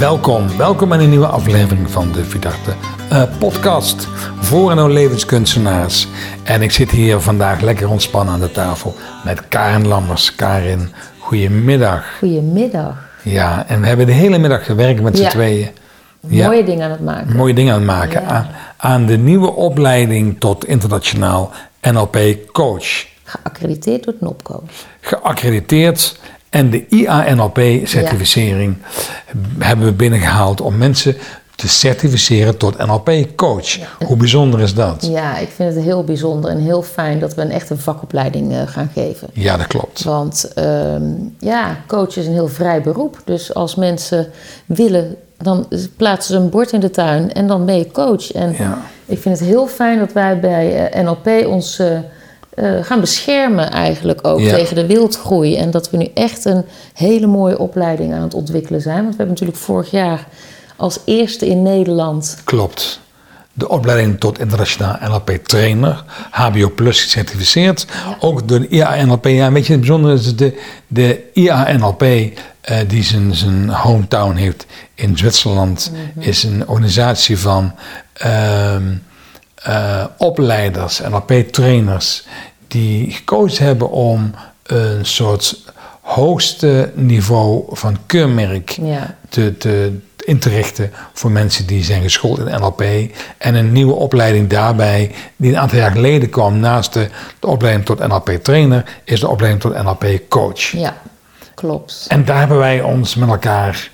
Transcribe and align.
Welkom, 0.00 0.56
welkom 0.56 0.92
in 0.92 1.00
een 1.00 1.08
nieuwe 1.08 1.26
aflevering 1.26 1.90
van 1.90 2.12
de 2.12 2.24
Vidarte 2.24 2.70
uh, 3.12 3.22
podcast 3.38 4.08
voor 4.38 4.70
en 4.70 4.76
door 4.76 4.90
levenskunstenaars. 4.90 6.08
En 6.42 6.62
ik 6.62 6.70
zit 6.70 6.90
hier 6.90 7.18
vandaag 7.18 7.60
lekker 7.60 7.90
ontspannen 7.90 8.34
aan 8.34 8.40
de 8.40 8.50
tafel 8.50 8.94
met 9.24 9.48
Karin 9.48 9.88
Lammers. 9.88 10.34
Karin, 10.34 10.88
goedemiddag. 11.18 12.18
Goedemiddag. 12.18 12.96
Ja, 13.22 13.66
en 13.68 13.80
we 13.80 13.86
hebben 13.86 14.06
de 14.06 14.12
hele 14.12 14.38
middag 14.38 14.64
gewerkt 14.64 15.02
met 15.02 15.18
z'n 15.18 15.28
tweeën. 15.28 15.68
Ja. 16.20 16.46
Mooie 16.46 16.64
dingen 16.64 16.84
aan 16.84 16.90
het 16.90 17.04
maken. 17.04 17.36
Mooie 17.36 17.54
dingen 17.54 17.72
aan 17.72 17.78
het 17.78 17.88
maken. 17.88 18.26
Aan, 18.26 18.46
aan 18.76 19.06
de 19.06 19.16
nieuwe 19.16 19.52
opleiding 19.52 20.40
tot 20.40 20.66
internationaal 20.66 21.50
NLP 21.82 22.18
coach. 22.52 23.06
Geaccrediteerd 23.24 24.04
door 24.04 24.14
NOPCO. 24.20 24.62
Geaccrediteerd 25.00 26.18
en 26.50 26.70
de 26.70 26.86
IANLP-certificering 26.88 28.76
hebben 29.58 29.86
we 29.86 29.92
binnengehaald 29.92 30.60
om 30.60 30.76
mensen 30.76 31.16
te 31.54 31.68
certificeren 31.68 32.56
tot 32.56 32.86
NLP-coach. 32.86 33.78
Hoe 34.06 34.16
bijzonder 34.16 34.60
is 34.60 34.74
dat? 34.74 35.06
Ja, 35.10 35.38
ik 35.38 35.48
vind 35.48 35.74
het 35.74 35.84
heel 35.84 36.04
bijzonder 36.04 36.50
en 36.50 36.58
heel 36.58 36.82
fijn 36.82 37.18
dat 37.18 37.34
we 37.34 37.42
een 37.42 37.50
echte 37.50 37.76
vakopleiding 37.76 38.52
uh, 38.52 38.62
gaan 38.66 38.90
geven. 38.94 39.28
Ja, 39.32 39.56
dat 39.56 39.66
klopt. 39.66 40.02
Want 40.02 40.52
uh, 40.58 40.94
ja, 41.38 41.76
coach 41.86 42.16
is 42.16 42.26
een 42.26 42.32
heel 42.32 42.48
vrij 42.48 42.82
beroep. 42.82 43.22
Dus 43.24 43.54
als 43.54 43.74
mensen 43.74 44.28
willen, 44.66 45.16
dan 45.36 45.68
plaatsen 45.96 46.34
ze 46.34 46.40
een 46.40 46.50
bord 46.50 46.72
in 46.72 46.80
de 46.80 46.90
tuin 46.90 47.32
en 47.32 47.46
dan 47.46 47.66
ben 47.66 47.78
je 47.78 47.90
coach. 47.90 48.32
En 48.32 48.54
ja. 48.58 48.82
ik 49.06 49.18
vind 49.18 49.38
het 49.38 49.48
heel 49.48 49.66
fijn 49.66 49.98
dat 49.98 50.12
wij 50.12 50.40
bij 50.40 50.94
uh, 50.94 51.04
NLP 51.04 51.46
ons 51.46 51.82
uh, 52.54 52.84
gaan 52.84 53.00
beschermen 53.00 53.70
eigenlijk 53.70 54.26
ook 54.26 54.40
tegen 54.40 54.74
de 54.74 54.86
wildgroei. 54.86 55.56
En 55.56 55.70
dat 55.70 55.90
we 55.90 55.96
nu 55.96 56.08
echt 56.14 56.44
een 56.44 56.64
hele 56.94 57.26
mooie 57.26 57.58
opleiding 57.58 58.14
aan 58.14 58.22
het 58.22 58.34
ontwikkelen 58.34 58.80
zijn. 58.80 59.02
Want 59.02 59.10
we 59.10 59.16
hebben 59.16 59.34
natuurlijk 59.34 59.58
vorig 59.58 59.90
jaar 59.90 60.26
als 60.76 60.98
eerste 61.04 61.46
in 61.46 61.62
Nederland. 61.62 62.36
Klopt. 62.44 63.00
De 63.52 63.68
opleiding 63.68 64.20
tot 64.20 64.38
internationaal 64.38 64.96
NLP 65.00 65.30
trainer, 65.30 66.04
HBO 66.30 66.70
Plus 66.70 67.02
gecertificeerd. 67.02 67.86
Ook 68.20 68.48
door 68.48 68.60
de 68.60 68.68
IANLP. 68.68 69.24
Ja, 69.24 69.52
weet 69.52 69.66
je, 69.66 69.72
het 69.72 69.80
bijzondere 69.80 70.14
is 70.14 70.36
de, 70.36 70.58
de 70.86 71.22
IANLP, 71.32 72.02
uh, 72.02 72.30
eh, 72.60 72.88
die 72.88 73.02
zijn, 73.02 73.34
zijn 73.34 73.68
hometown 73.68 74.34
heeft 74.34 74.66
in 74.94 75.18
Zwitserland, 75.18 75.92
mhm. 75.92 76.28
is 76.28 76.42
een 76.42 76.68
organisatie 76.68 77.38
van 77.38 77.74
uh, 78.24 78.76
uh, 79.68 80.04
opleiders, 80.16 81.00
NLP-trainers, 81.00 82.26
die 82.68 83.10
gekozen 83.10 83.64
hebben 83.64 83.90
om 83.90 84.34
een 84.62 85.06
soort 85.06 85.72
hoogste 86.00 86.92
niveau 86.94 87.64
van 87.68 87.98
keurmerk 88.06 88.70
ja. 88.70 89.16
te, 89.28 89.56
te, 89.56 89.98
in 90.24 90.38
te 90.38 90.48
richten 90.48 90.92
voor 91.12 91.30
mensen 91.30 91.66
die 91.66 91.84
zijn 91.84 92.02
geschoold 92.02 92.38
in 92.38 92.60
NLP. 92.60 92.82
En 93.38 93.54
een 93.54 93.72
nieuwe 93.72 93.94
opleiding 93.94 94.48
daarbij, 94.48 95.10
die 95.36 95.50
een 95.50 95.58
aantal 95.58 95.78
jaar 95.78 95.90
geleden 95.90 96.30
kwam 96.30 96.58
naast 96.58 96.92
de, 96.92 97.08
de 97.38 97.46
opleiding 97.46 97.86
tot 97.86 98.08
NLP 98.08 98.30
trainer, 98.42 99.00
is 99.04 99.20
de 99.20 99.28
opleiding 99.28 99.62
tot 99.62 99.82
NLP 99.82 100.28
coach. 100.28 100.60
Ja, 100.60 100.96
klopt. 101.54 102.04
En 102.08 102.24
daar 102.24 102.38
hebben 102.38 102.58
wij 102.58 102.82
ons 102.82 103.14
met 103.14 103.28
elkaar. 103.28 103.90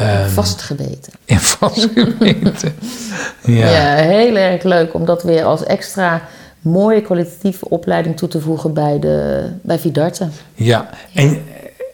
Um, 0.00 0.28
vastgebeten. 0.28 1.12
In 1.24 1.38
vastgebeten. 1.38 2.74
ja. 3.44 3.70
ja, 3.70 3.94
heel 3.94 4.36
erg 4.36 4.62
leuk 4.62 4.94
om 4.94 5.04
dat 5.04 5.22
weer 5.22 5.44
als 5.44 5.64
extra 5.64 6.22
mooie 6.60 7.00
kwalitatieve 7.00 7.68
opleiding 7.68 8.16
toe 8.16 8.28
te 8.28 8.40
voegen 8.40 8.72
bij, 8.72 8.98
de, 8.98 9.48
bij 9.62 9.78
Vidarte. 9.78 10.28
Ja, 10.54 10.88
en, 11.14 11.42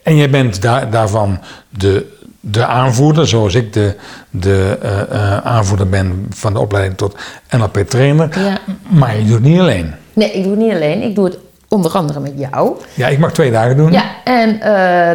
en 0.03 0.15
jij 0.15 0.29
bent 0.29 0.61
daar, 0.61 0.89
daarvan 0.89 1.39
de, 1.69 2.05
de 2.39 2.65
aanvoerder, 2.65 3.27
zoals 3.27 3.55
ik 3.55 3.73
de, 3.73 3.95
de 4.29 4.77
uh, 4.83 5.01
uh, 5.11 5.37
aanvoerder 5.37 5.89
ben 5.89 6.25
van 6.29 6.53
de 6.53 6.59
opleiding 6.59 6.97
tot 6.97 7.15
NLP-trainer. 7.49 8.39
Ja. 8.39 8.57
Maar 8.89 9.17
je 9.17 9.23
doet 9.23 9.33
het 9.33 9.43
niet 9.43 9.59
alleen. 9.59 9.93
Nee, 10.13 10.31
ik 10.31 10.43
doe 10.43 10.51
het 10.51 10.61
niet 10.61 10.73
alleen. 10.73 11.01
Ik 11.01 11.15
doe 11.15 11.25
het 11.25 11.37
onder 11.73 11.91
andere 11.91 12.19
met 12.19 12.33
jou. 12.35 12.77
Ja, 12.93 13.07
ik 13.07 13.19
mag 13.19 13.31
twee 13.31 13.51
dagen 13.51 13.77
doen. 13.77 13.91
Ja, 13.91 14.03
en 14.23 14.49
uh, 14.55 14.63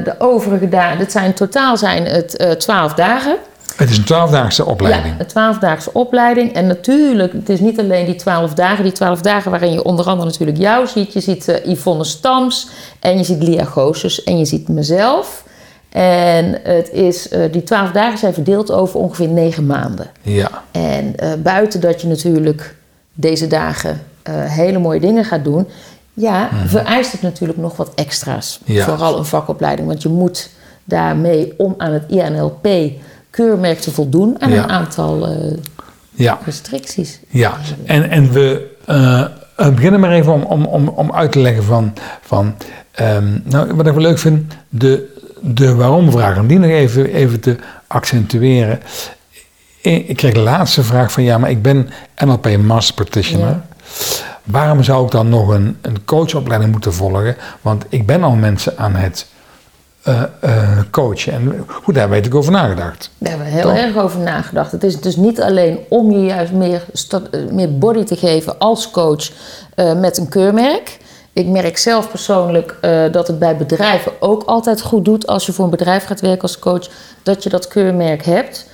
de 0.05 0.15
overige 0.19 0.69
dagen, 0.69 0.99
het 0.99 1.12
zijn, 1.12 1.34
totaal 1.34 1.77
zijn 1.77 2.05
het 2.05 2.56
twaalf 2.59 2.94
dagen. 2.94 3.37
Het 3.77 3.91
is 3.91 3.99
een 3.99 4.05
twaalfdaagse 4.05 4.67
opleiding. 4.67 5.15
Ja, 5.15 5.21
een 5.21 5.27
twaalfdaagse 5.27 5.93
opleiding. 5.93 6.55
En 6.55 6.67
natuurlijk, 6.67 7.33
het 7.33 7.49
is 7.49 7.61
niet 7.61 7.78
alleen 7.78 8.06
die 8.06 8.15
twaalf 8.15 8.55
dagen. 8.55 8.84
Die 8.84 8.93
twaalf 8.93 9.21
dagen 9.21 9.50
waarin 9.50 9.72
je 9.72 9.84
onder 9.84 10.06
andere 10.06 10.28
natuurlijk 10.28 10.59
jou 10.59 10.87
ziet. 10.87 11.12
Je 11.12 11.21
ziet 11.21 11.49
uh, 11.49 11.67
Yvonne 11.72 12.05
Stams 12.05 12.69
en 13.00 13.17
je 13.19 13.25
ziet 13.25 13.43
Lia 13.43 13.65
Goossens 13.65 14.25
en 14.25 14.38
je 14.38 14.44
ziet 14.44 14.69
mezelf. 14.69 15.44
En 15.88 16.59
het 16.62 16.91
is, 16.91 17.33
uh, 17.33 17.53
die 17.53 17.62
twaalf 17.62 17.91
dagen 17.91 18.19
zijn 18.19 18.34
verdeeld 18.34 18.73
over 18.73 19.00
ongeveer 19.00 19.28
negen 19.28 19.67
maanden. 19.67 20.06
Ja. 20.23 20.50
En 20.71 21.15
uh, 21.23 21.33
buiten 21.43 21.81
dat 21.81 22.00
je 22.00 22.09
natuurlijk 22.09 22.75
deze 23.12 23.47
dagen 23.47 24.00
hele 24.31 24.78
mooie 24.78 25.00
dingen 25.00 25.25
gaat 25.25 25.44
doen... 25.44 25.69
ja, 26.16 26.49
mm 26.53 26.59
-hmm. 26.59 26.69
vereist 26.69 27.12
het 27.12 27.22
natuurlijk 27.22 27.59
nog 27.59 27.77
wat 27.77 27.94
extra's. 27.94 28.60
Ja. 28.65 28.84
Vooral 28.84 29.19
een 29.19 29.25
vakopleiding, 29.25 29.88
want 29.88 30.03
je 30.03 30.09
moet 30.09 30.50
daarmee 30.84 31.54
om 31.56 31.75
aan 31.78 31.93
het 31.93 32.04
INLP 32.09 32.69
keurmerk 33.31 33.78
te 33.78 33.91
voldoen 33.91 34.37
aan 34.38 34.53
een 34.53 34.69
aantal 34.69 35.31
uh, 35.31 35.56
ja. 36.10 36.38
restricties. 36.44 37.21
Ja, 37.28 37.56
en, 37.84 38.10
en 38.10 38.32
we 38.32 38.76
uh, 38.88 39.25
beginnen 39.75 40.00
maar 40.00 40.12
even 40.12 40.32
om, 40.32 40.43
om, 40.43 40.65
om, 40.65 40.88
om 40.88 41.12
uit 41.12 41.32
te 41.32 41.38
leggen 41.38 41.65
van, 41.65 41.93
van 42.21 42.55
um, 43.00 43.43
nou, 43.44 43.75
wat 43.75 43.87
ik 43.87 43.93
wel 43.93 44.03
leuk 44.03 44.19
vind, 44.19 44.55
de, 44.69 45.16
de 45.41 45.75
waarom-vraag, 45.75 46.38
om 46.38 46.47
die 46.47 46.59
nog 46.59 46.71
even, 46.71 47.12
even 47.12 47.41
te 47.41 47.56
accentueren. 47.87 48.81
Ik 49.81 50.16
kreeg 50.16 50.32
de 50.32 50.41
laatste 50.41 50.82
vraag 50.82 51.12
van, 51.12 51.22
ja, 51.22 51.38
maar 51.38 51.50
ik 51.50 51.62
ben 51.62 51.88
NLP 52.25 52.56
Master 52.56 52.94
Practitioner. 52.94 53.49
Ja. 53.49 53.65
Waarom 54.46 54.82
zou 54.82 55.04
ik 55.04 55.10
dan 55.10 55.28
nog 55.28 55.48
een, 55.48 55.78
een 55.80 56.04
coachopleiding 56.04 56.72
moeten 56.72 56.94
volgen? 56.94 57.36
Want 57.60 57.84
ik 57.88 58.06
ben 58.06 58.22
al 58.22 58.34
mensen 58.34 58.78
aan 58.78 58.94
het 58.94 59.26
uh, 60.08 60.22
uh, 60.44 60.78
coachen. 60.90 61.32
En 61.32 61.64
goed, 61.82 61.94
daar 61.94 62.08
weet 62.08 62.26
ik 62.26 62.34
over 62.34 62.52
nagedacht. 62.52 63.10
Daar 63.18 63.30
hebben 63.30 63.48
we 63.48 63.52
heel 63.52 63.72
erg 63.72 63.96
over 63.96 64.20
nagedacht. 64.20 64.72
Het 64.72 64.84
is 64.84 65.00
dus 65.00 65.16
niet 65.16 65.40
alleen 65.40 65.78
om 65.88 66.10
je 66.10 66.24
juist 66.24 66.52
meer, 66.52 66.84
eh, 67.10 67.40
meer 67.50 67.78
body 67.78 68.04
te 68.04 68.16
geven 68.16 68.58
als 68.58 68.90
coach 68.90 69.30
uh, 69.76 70.00
met 70.00 70.18
een 70.18 70.28
keurmerk. 70.28 70.98
Ik 71.32 71.46
merk 71.46 71.78
zelf 71.78 72.10
persoonlijk 72.10 72.78
dat 73.12 73.26
het 73.26 73.38
bij 73.38 73.56
bedrijven 73.56 74.12
ook 74.20 74.42
altijd 74.42 74.80
goed 74.80 75.04
doet 75.04 75.26
als 75.26 75.46
je 75.46 75.52
voor 75.52 75.64
een 75.64 75.70
bedrijf 75.70 76.04
gaat 76.04 76.20
werken 76.20 76.42
als 76.42 76.58
coach, 76.58 76.88
dat 77.22 77.42
je 77.42 77.48
dat 77.48 77.68
keurmerk 77.68 78.24
hebt. 78.24 78.66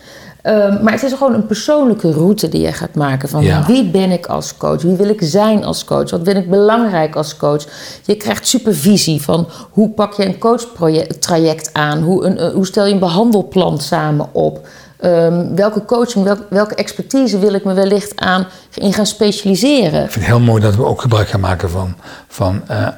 Um, 0.43 0.83
maar 0.83 0.93
het 0.93 1.03
is 1.03 1.13
gewoon 1.13 1.35
een 1.35 1.47
persoonlijke 1.47 2.13
route 2.13 2.49
die 2.49 2.61
je 2.61 2.73
gaat 2.73 2.95
maken. 2.95 3.29
Van 3.29 3.43
ja. 3.43 3.67
wie 3.67 3.91
ben 3.91 4.11
ik 4.11 4.27
als 4.27 4.57
coach? 4.57 4.83
Wie 4.83 4.97
wil 4.97 5.09
ik 5.09 5.21
zijn 5.23 5.65
als 5.65 5.85
coach? 5.85 6.11
Wat 6.11 6.21
vind 6.25 6.37
ik 6.37 6.51
belangrijk 6.51 7.17
als 7.17 7.37
coach? 7.37 7.65
Je 8.05 8.17
krijgt 8.17 8.49
supervisie 8.49 9.23
van 9.23 9.49
hoe 9.71 9.91
pak 9.91 10.13
je 10.13 10.27
een 10.27 10.39
coachtraject 10.39 11.71
aan? 11.73 12.03
Hoe, 12.03 12.25
een, 12.25 12.41
uh, 12.41 12.55
hoe 12.55 12.67
stel 12.67 12.87
je 12.87 12.93
een 12.93 12.99
behandelplan 12.99 13.81
samen 13.81 14.29
op? 14.33 14.69
Um, 15.05 15.57
welke 15.57 15.85
coaching, 15.85 16.25
welke, 16.25 16.45
welke 16.51 16.75
expertise 16.75 17.39
wil 17.39 17.53
ik 17.53 17.65
me 17.65 17.75
wellicht 17.75 18.21
aan 18.21 18.47
in 18.75 18.93
gaan 18.93 19.07
specialiseren? 19.07 20.05
Ik 20.05 20.11
vind 20.11 20.27
het 20.27 20.35
heel 20.35 20.45
mooi 20.45 20.63
dat 20.63 20.77
we 20.77 20.85
ook 20.85 21.01
gebruik 21.01 21.29
gaan 21.29 21.41
maken 21.41 21.71
van, 21.71 21.97
van 22.29 22.63
uh, 22.71 22.89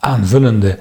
aanvullende 0.00 0.78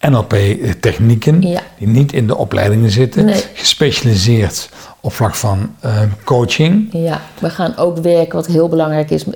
NLP-technieken 0.00 1.42
ja. 1.42 1.60
die 1.78 1.88
niet 1.88 2.12
in 2.12 2.26
de 2.26 2.36
opleidingen 2.36 2.90
zitten, 2.90 3.24
nee. 3.24 3.44
gespecialiseerd 3.54 4.68
op 5.00 5.12
vlak 5.12 5.34
van 5.34 5.74
uh, 5.84 6.00
coaching. 6.24 6.88
Ja, 6.92 7.20
we 7.40 7.50
gaan 7.50 7.76
ook 7.76 7.98
werken, 7.98 8.34
wat 8.34 8.46
heel 8.46 8.68
belangrijk 8.68 9.10
is, 9.10 9.24
uh, 9.24 9.34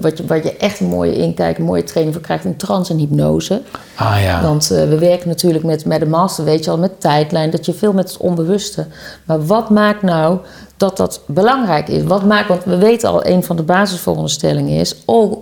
wat, 0.00 0.18
je, 0.18 0.26
wat 0.26 0.42
je 0.42 0.56
echt 0.56 0.80
een 0.80 0.86
mooie 0.86 1.16
inkijk, 1.16 1.58
een 1.58 1.64
mooie 1.64 1.84
training 1.84 2.14
voor 2.14 2.24
krijgt 2.24 2.44
in 2.44 2.56
trance 2.56 2.92
en 2.92 2.98
hypnose. 2.98 3.62
Ah 3.94 4.22
ja. 4.22 4.42
Want 4.42 4.72
uh, 4.72 4.78
we 4.78 4.98
werken 4.98 5.28
natuurlijk 5.28 5.64
met, 5.64 5.84
met 5.84 6.00
de 6.00 6.06
master, 6.06 6.44
weet 6.44 6.64
je 6.64 6.70
al, 6.70 6.78
met 6.78 7.00
tijdlijn, 7.00 7.50
dat 7.50 7.66
je 7.66 7.74
veel 7.74 7.92
met 7.92 8.08
het 8.08 8.18
onbewuste. 8.18 8.86
Maar 9.24 9.46
wat 9.46 9.70
maakt 9.70 10.02
nou 10.02 10.38
dat 10.76 10.96
dat 10.96 11.20
belangrijk 11.26 11.88
is? 11.88 12.02
Wat 12.02 12.24
maakt, 12.24 12.48
want 12.48 12.64
we 12.64 12.76
weten 12.76 13.08
al, 13.08 13.26
een 13.26 13.44
van 13.44 13.56
de 13.56 13.62
basisveronderstellingen 13.62 14.78
is, 14.78 14.96
all 15.04 15.38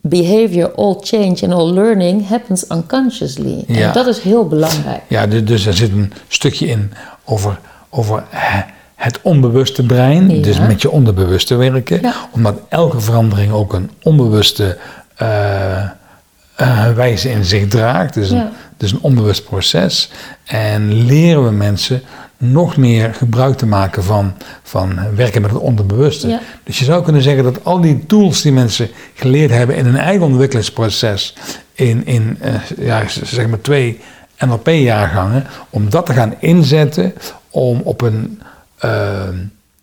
behavior, 0.00 0.72
all 0.74 0.96
change 1.00 1.36
and 1.42 1.52
all 1.52 1.72
learning 1.72 2.28
happens 2.28 2.64
unconsciously. 2.68 3.64
Ja. 3.66 3.86
En 3.86 3.92
dat 3.92 4.06
is 4.06 4.18
heel 4.18 4.46
belangrijk. 4.46 5.02
Ja, 5.08 5.26
dus, 5.26 5.44
dus 5.44 5.66
er 5.66 5.74
zit 5.74 5.90
een 5.92 6.12
stukje 6.28 6.66
in 6.66 6.92
over, 7.24 7.58
over 7.90 8.24
het 9.00 9.18
onbewuste 9.22 9.86
brein, 9.86 10.30
ja. 10.30 10.42
dus 10.42 10.60
met 10.60 10.82
je 10.82 10.90
onderbewuste 10.90 11.56
werken, 11.56 12.00
ja. 12.02 12.14
omdat 12.30 12.60
elke 12.68 13.00
verandering 13.00 13.52
ook 13.52 13.72
een 13.72 13.90
onbewuste 14.02 14.78
uh, 15.22 15.82
uh, 16.60 16.92
wijze 16.92 17.30
in 17.30 17.44
zich 17.44 17.68
draagt. 17.68 18.14
Dus, 18.14 18.30
ja. 18.30 18.36
een, 18.36 18.48
dus 18.76 18.92
een 18.92 18.98
onbewust 19.00 19.44
proces. 19.44 20.10
En 20.44 21.04
leren 21.04 21.44
we 21.44 21.50
mensen 21.50 22.02
nog 22.36 22.76
meer 22.76 23.14
gebruik 23.14 23.56
te 23.56 23.66
maken 23.66 24.04
van, 24.04 24.32
van 24.62 25.14
werken 25.14 25.42
met 25.42 25.50
het 25.50 25.60
onderbewuste. 25.60 26.40
Dus 26.64 26.78
je 26.78 26.84
zou 26.84 27.02
kunnen 27.04 27.22
zeggen 27.22 27.44
dat 27.44 27.64
al 27.64 27.80
die 27.80 28.06
tools 28.06 28.42
die 28.42 28.52
mensen 28.52 28.88
geleerd 29.14 29.50
hebben 29.50 29.76
in 29.76 29.84
hun 29.84 29.96
eigen 29.96 30.26
ontwikkelingsproces, 30.26 31.34
in, 31.74 32.06
in 32.06 32.38
uh, 32.42 32.86
ja, 32.86 33.02
zeg 33.08 33.46
maar 33.46 33.60
twee 33.60 34.00
NLP-jaargangen, 34.38 35.46
om 35.70 35.90
dat 35.90 36.06
te 36.06 36.12
gaan 36.12 36.34
inzetten 36.38 37.14
om 37.50 37.80
op 37.84 38.00
een 38.00 38.40
uh, 38.84 39.28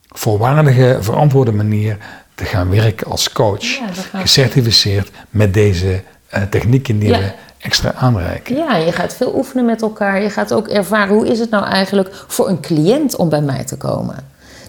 volwaardige, 0.08 0.98
verantwoorde 1.02 1.52
manier 1.52 1.98
te 2.36 2.46
gaan 2.46 2.70
werken 2.70 3.12
als 3.12 3.32
coach. 3.32 3.64
Ja, 3.64 3.86
Gecertificeerd 4.20 5.12
met 5.30 5.54
deze 5.54 6.02
eh, 6.28 6.42
technieken 6.50 7.00
die 7.00 7.10
Ja. 7.10 7.18
we 7.20 7.32
extra 7.58 7.94
aanreiken. 7.94 8.56
Ja, 8.56 8.76
je 8.76 8.92
gaat 8.92 9.14
veel 9.14 9.36
oefenen 9.36 9.66
met 9.66 9.82
elkaar. 9.82 10.22
Je 10.22 10.30
gaat 10.30 10.54
ook 10.54 10.68
ervaren 10.68 11.16
hoe 11.16 11.28
is 11.28 11.40
het 11.40 11.50
nou 11.50 11.66
eigenlijk 11.66 12.24
voor 12.28 12.50
een 12.50 12.60
cliënt 12.62 13.16
om 13.16 13.30
bij 13.30 13.42
mij 13.42 13.64
te 13.64 13.78
komen. 13.78 14.16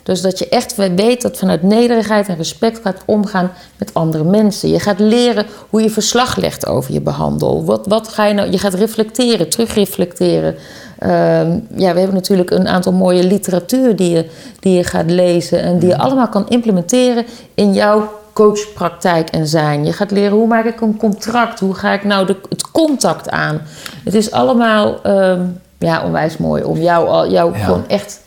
Dus 0.08 0.20
dat 0.22 0.38
je 0.38 0.48
echt 0.48 0.74
weet 0.76 1.22
dat 1.22 1.36
vanuit 1.38 1.62
nederigheid 1.62 2.28
en 2.28 2.36
respect 2.36 2.80
gaat 2.82 3.02
omgaan 3.04 3.50
met 3.76 3.94
andere 3.94 4.24
mensen. 4.24 4.68
Je 4.68 4.80
gaat 4.80 4.98
leren 4.98 5.46
hoe 5.70 5.82
je 5.82 5.90
verslag 5.90 6.36
legt 6.36 6.66
over 6.66 6.92
je 6.92 7.00
behandel. 7.00 7.64
Wat, 7.64 7.86
wat 7.86 8.08
ga 8.08 8.24
je 8.26 8.34
nou? 8.34 8.50
Je 8.50 8.58
gaat 8.58 8.74
reflecteren, 8.74 9.48
terugreflecteren. 9.48 10.54
Ehm, 10.98 11.58
ja, 11.74 11.92
we 11.92 11.98
hebben 11.98 12.14
natuurlijk 12.14 12.50
een 12.50 12.68
aantal 12.68 12.92
mooie 12.92 13.22
literatuur 13.24 13.96
die 13.96 14.10
je, 14.10 14.24
die 14.60 14.76
je 14.76 14.84
gaat 14.84 15.10
lezen 15.10 15.62
en 15.62 15.78
die 15.78 15.88
je 15.88 15.98
allemaal 15.98 16.28
kan 16.28 16.48
implementeren 16.48 17.24
in 17.54 17.72
jouw 17.72 18.10
coachpraktijk 18.32 19.28
en 19.30 19.46
zijn. 19.46 19.84
Je 19.84 19.92
gaat 19.92 20.10
leren 20.10 20.36
hoe 20.36 20.46
maak 20.46 20.64
ik 20.64 20.80
een 20.80 20.96
contract, 20.96 21.60
hoe 21.60 21.74
ga 21.74 21.92
ik 21.92 22.04
nou 22.04 22.26
de, 22.26 22.36
het 22.48 22.70
contact 22.70 23.30
aan. 23.30 23.60
Het 24.04 24.14
is 24.14 24.30
allemaal 24.30 25.02
ehm, 25.02 25.42
ja, 25.78 26.04
onwijs 26.04 26.36
mooi 26.36 26.62
om 26.64 26.78
jou, 26.78 27.08
al- 27.08 27.30
jou 27.30 27.52
Ja. 27.58 27.64
gewoon 27.64 27.88
echt 27.88 28.26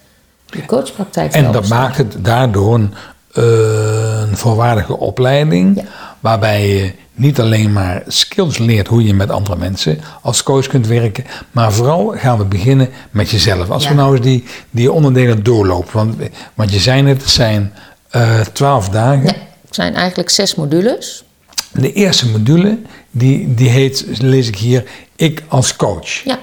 je 0.53 0.65
coachpraktijk 0.65 1.33
En 1.33 1.51
dat 1.51 1.68
maakt 1.68 1.98
het 1.98 2.15
daardoor 2.19 2.74
een, 2.74 2.94
eh, 3.31 4.21
een 4.21 4.38
volwaardige 4.38 4.98
opleiding. 4.98 5.75
Ja. 5.75 5.83
Waarbij 6.19 6.68
je 6.68 6.94
niet 7.13 7.39
alleen 7.39 7.74
maar 7.74 8.03
skills 8.07 8.57
leert 8.57 8.88
hoe 8.88 9.03
je 9.03 9.13
met 9.13 9.30
andere 9.30 9.57
mensen 9.57 10.00
als 10.21 10.44
coach 10.44 10.68
kunt 10.68 10.88
werken. 10.88 11.25
Maar 11.51 11.74
vooral 11.74 12.13
gaan 12.18 12.38
we 12.38 12.45
beginnen 12.45 12.89
met 13.12 13.30
jezelf. 13.30 13.69
Als 13.69 13.88
we 13.88 13.94
nou 13.94 14.15
eens 14.15 14.25
die, 14.25 14.44
die 14.69 14.92
onderdelen 14.92 15.44
doorlopen. 15.44 15.94
Want, 15.94 16.15
want 16.53 16.71
je 16.71 16.80
zei 16.80 17.01
net, 17.01 17.21
het 17.21 17.30
zijn 17.30 17.74
eh, 18.09 18.39
twaalf 18.39 18.89
dagen. 18.89 19.24
Ja, 19.24 19.33
het 19.65 19.75
zijn 19.75 19.95
eigenlijk 19.95 20.30
zes 20.30 20.56
modules. 20.56 21.24
De 21.71 21.94
eerste 21.94 22.30
module, 22.30 22.77
die, 23.12 23.53
die 23.53 23.69
heet, 23.69 24.06
lees 24.18 24.48
ik 24.48 24.56
hier, 24.56 24.83
ik 25.15 25.44
als 25.48 25.75
coach. 25.75 26.24
Ja, 26.24 26.39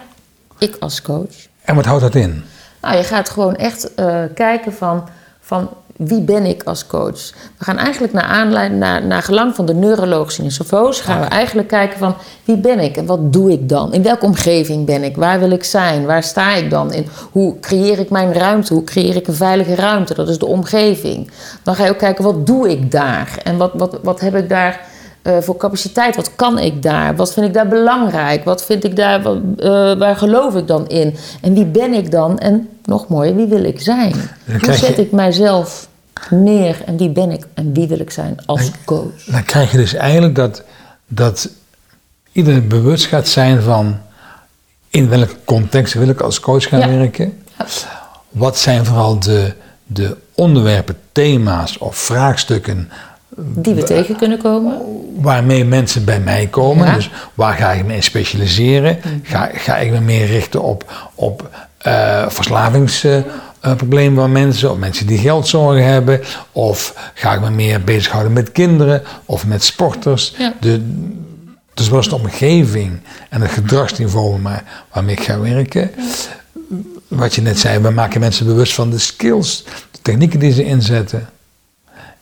ik 0.58 0.76
als 0.80 1.02
coach. 1.02 1.34
En 1.62 1.74
wat 1.74 1.84
houdt 1.84 2.02
dat 2.02 2.14
in? 2.14 2.44
Nou, 2.80 2.96
je 2.96 3.02
gaat 3.02 3.30
gewoon 3.30 3.56
echt 3.56 3.94
eh, 3.94 4.22
kijken 4.34 4.72
van, 4.72 5.08
van 5.40 5.68
wie 5.98 6.20
ben 6.20 6.44
ik 6.44 6.62
als 6.62 6.86
coach. 6.86 7.32
We 7.58 7.64
gaan 7.64 7.78
eigenlijk 7.78 8.12
naar 8.12 8.24
aanleiding, 8.24 8.80
naar, 8.80 9.06
naar 9.06 9.22
gelang 9.22 9.54
van 9.54 9.66
de 9.66 9.74
neurologische 9.74 10.42
niveaus, 10.42 11.00
gaan 11.00 11.20
we 11.20 11.26
eigenlijk 11.26 11.68
kijken 11.68 11.98
van 11.98 12.14
wie 12.44 12.56
ben 12.56 12.78
ik 12.78 12.96
en 12.96 13.06
wat 13.06 13.32
doe 13.32 13.52
ik 13.52 13.68
dan? 13.68 13.92
In 13.92 14.02
welke 14.02 14.24
omgeving 14.24 14.86
ben 14.86 15.02
ik? 15.02 15.16
Waar 15.16 15.38
wil 15.38 15.50
ik 15.50 15.64
zijn? 15.64 16.06
Waar 16.06 16.22
sta 16.22 16.54
ik 16.54 16.70
dan 16.70 16.92
in? 16.92 17.06
Hoe 17.30 17.60
creëer 17.60 17.98
ik 17.98 18.10
mijn 18.10 18.32
ruimte? 18.32 18.74
Hoe 18.74 18.84
creëer 18.84 19.16
ik 19.16 19.26
een 19.26 19.34
veilige 19.34 19.74
ruimte? 19.74 20.14
Dat 20.14 20.28
is 20.28 20.38
de 20.38 20.46
omgeving. 20.46 21.30
Dan 21.62 21.74
ga 21.74 21.84
je 21.84 21.90
ook 21.90 21.98
kijken 21.98 22.24
wat 22.24 22.46
doe 22.46 22.70
ik 22.70 22.90
daar? 22.90 23.38
En 23.44 23.56
wat, 23.56 23.70
wat, 23.74 23.98
wat 24.02 24.20
heb 24.20 24.36
ik 24.36 24.48
daar 24.48 24.80
eh, 25.22 25.38
voor 25.40 25.56
capaciteit? 25.56 26.16
Wat 26.16 26.36
kan 26.36 26.58
ik 26.58 26.82
daar? 26.82 27.16
Wat 27.16 27.32
vind 27.32 27.46
ik 27.46 27.54
daar 27.54 27.68
belangrijk? 27.68 28.44
Wat 28.44 28.64
vind 28.64 28.84
ik 28.84 28.96
daar, 28.96 29.22
wat, 29.22 29.36
eh, 29.58 29.68
waar 29.98 30.16
geloof 30.16 30.54
ik 30.54 30.66
dan 30.66 30.88
in? 30.88 31.16
En 31.40 31.54
wie 31.54 31.64
ben 31.66 31.92
ik 31.94 32.10
dan? 32.10 32.38
En 32.38 32.68
nog 32.84 33.08
mooier, 33.08 33.34
wie 33.36 33.46
wil 33.46 33.64
ik 33.64 33.80
zijn? 33.80 34.12
Hoe 34.46 34.60
je- 34.70 34.72
zet 34.78 34.98
ik 34.98 35.12
mijzelf 35.12 35.88
neer 36.30 36.76
en 36.86 36.96
wie 36.96 37.10
ben 37.10 37.30
ik 37.30 37.46
en 37.54 37.72
wie 37.72 37.88
wil 37.88 37.98
ik 38.00 38.10
zijn 38.10 38.38
als 38.46 38.70
coach? 38.84 39.24
Dan 39.26 39.44
krijg 39.44 39.70
je 39.70 39.76
dus 39.76 39.94
eigenlijk 39.94 40.34
dat, 40.34 40.62
dat 41.06 41.48
iedereen 42.32 42.68
bewust 42.68 43.06
gaat 43.06 43.28
zijn 43.28 43.62
van 43.62 43.98
in 44.90 45.08
welke 45.08 45.34
context 45.44 45.94
wil 45.94 46.08
ik 46.08 46.20
als 46.20 46.40
coach 46.40 46.68
gaan 46.68 46.80
Ja. 46.80 46.88
werken. 46.98 47.42
Wat 48.28 48.58
zijn 48.58 48.84
vooral 48.84 49.18
de, 49.18 49.52
de 49.86 50.16
onderwerpen, 50.34 50.96
thema's 51.12 51.78
of 51.78 51.96
vraagstukken 51.96 52.90
Die 53.40 53.74
we 53.74 53.82
tegen 53.82 54.16
kunnen 54.16 54.38
komen. 54.38 54.80
waarmee 55.20 55.64
mensen 55.64 56.04
bij 56.04 56.20
mij 56.20 56.46
komen. 56.46 56.86
Ja. 56.86 56.94
Dus 56.94 57.10
waar 57.34 57.54
ga 57.54 57.72
ik 57.72 57.84
me 57.84 57.94
in 57.94 58.02
specialiseren? 58.02 58.98
Ga, 59.22 59.50
ga 59.52 59.76
ik 59.76 59.90
me 59.90 60.00
meer 60.00 60.26
richten 60.26 60.62
op, 60.62 61.10
op 61.14 61.50
eh, 61.78 62.28
verslavingsproblemen 62.28 64.14
van 64.14 64.32
mensen, 64.32 64.70
of 64.70 64.78
mensen 64.78 65.06
die 65.06 65.18
geldzorgen 65.18 65.84
hebben, 65.84 66.20
of 66.52 67.10
ga 67.14 67.34
ik 67.34 67.40
me 67.40 67.50
meer 67.50 67.84
bezighouden 67.84 68.32
met 68.32 68.52
kinderen 68.52 69.02
of 69.24 69.46
met 69.46 69.64
sporters? 69.64 70.34
Ja. 70.38 70.54
De, 70.60 70.82
dus 71.74 71.88
wat 71.88 72.00
is 72.00 72.08
de 72.08 72.14
omgeving 72.14 73.00
en 73.30 73.40
het 73.40 73.50
gedragsniveau 73.50 74.40
waarmee 74.92 75.14
ik 75.16 75.22
ga 75.22 75.40
werken? 75.40 75.90
Wat 77.08 77.34
je 77.34 77.42
net 77.42 77.58
zei, 77.58 77.78
we 77.78 77.90
maken 77.90 78.20
mensen 78.20 78.46
bewust 78.46 78.74
van 78.74 78.90
de 78.90 78.98
skills, 78.98 79.64
de 79.90 79.98
technieken 80.02 80.38
die 80.38 80.52
ze 80.52 80.64
inzetten. 80.64 81.28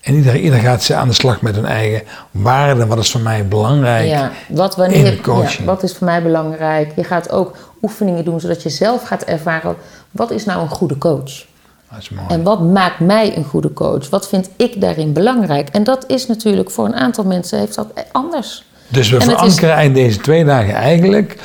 En 0.07 0.15
ieder, 0.15 0.37
ieder 0.37 0.59
gaat 0.59 0.83
ze 0.83 0.95
aan 0.95 1.09
de 1.09 1.15
slag 1.15 1.41
met 1.41 1.55
hun 1.55 1.65
eigen 1.67 2.03
waarden. 2.31 2.89
Wat 2.89 2.99
is 2.99 3.11
voor 3.11 3.21
mij 3.21 3.49
belangrijk? 3.49 4.07
Ja, 4.09 4.31
wat, 4.49 4.73
in 4.77 4.81
wanneer, 4.83 5.11
de 5.11 5.21
coaching. 5.21 5.59
ja, 5.59 5.65
wat 5.65 5.83
is 5.83 5.93
voor 5.95 6.07
mij 6.07 6.23
belangrijk? 6.23 6.93
Je 6.97 7.05
gaat 7.05 7.31
ook 7.31 7.57
oefeningen 7.83 8.25
doen 8.25 8.41
zodat 8.41 8.63
je 8.63 8.69
zelf 8.69 9.03
gaat 9.03 9.23
ervaren... 9.23 9.77
wat 10.11 10.31
is 10.31 10.45
nou 10.45 10.61
een 10.63 10.69
goede 10.69 10.99
coach? 10.99 11.45
Dat 11.91 11.99
is 12.01 12.09
mooi. 12.11 12.27
En 12.29 12.43
wat 12.43 12.61
maakt 12.63 13.01
mij 13.01 13.37
een 13.37 13.45
goede 13.45 13.73
coach? 13.73 14.09
Wat 14.11 14.29
vind 14.29 14.49
ik 14.57 14.81
daarin 14.81 15.13
belangrijk? 15.13 15.69
En 15.69 15.85
dat 15.85 16.05
is 16.07 16.27
natuurlijk 16.27 16.71
voor 16.71 16.85
een 16.85 16.95
aantal 16.95 17.25
mensen 17.25 17.59
heeft 17.59 17.75
dat 17.75 17.87
anders. 18.13 18.65
dus 18.89 19.11
we 19.11 19.17
en 19.19 19.29
het 19.29 19.31
is- 19.31 19.55
verankeren 19.55 19.85
in 19.85 19.93
deze 19.93 20.19
twee 20.21 20.45
dagen 20.45 20.75
eigenlijk 20.75 21.37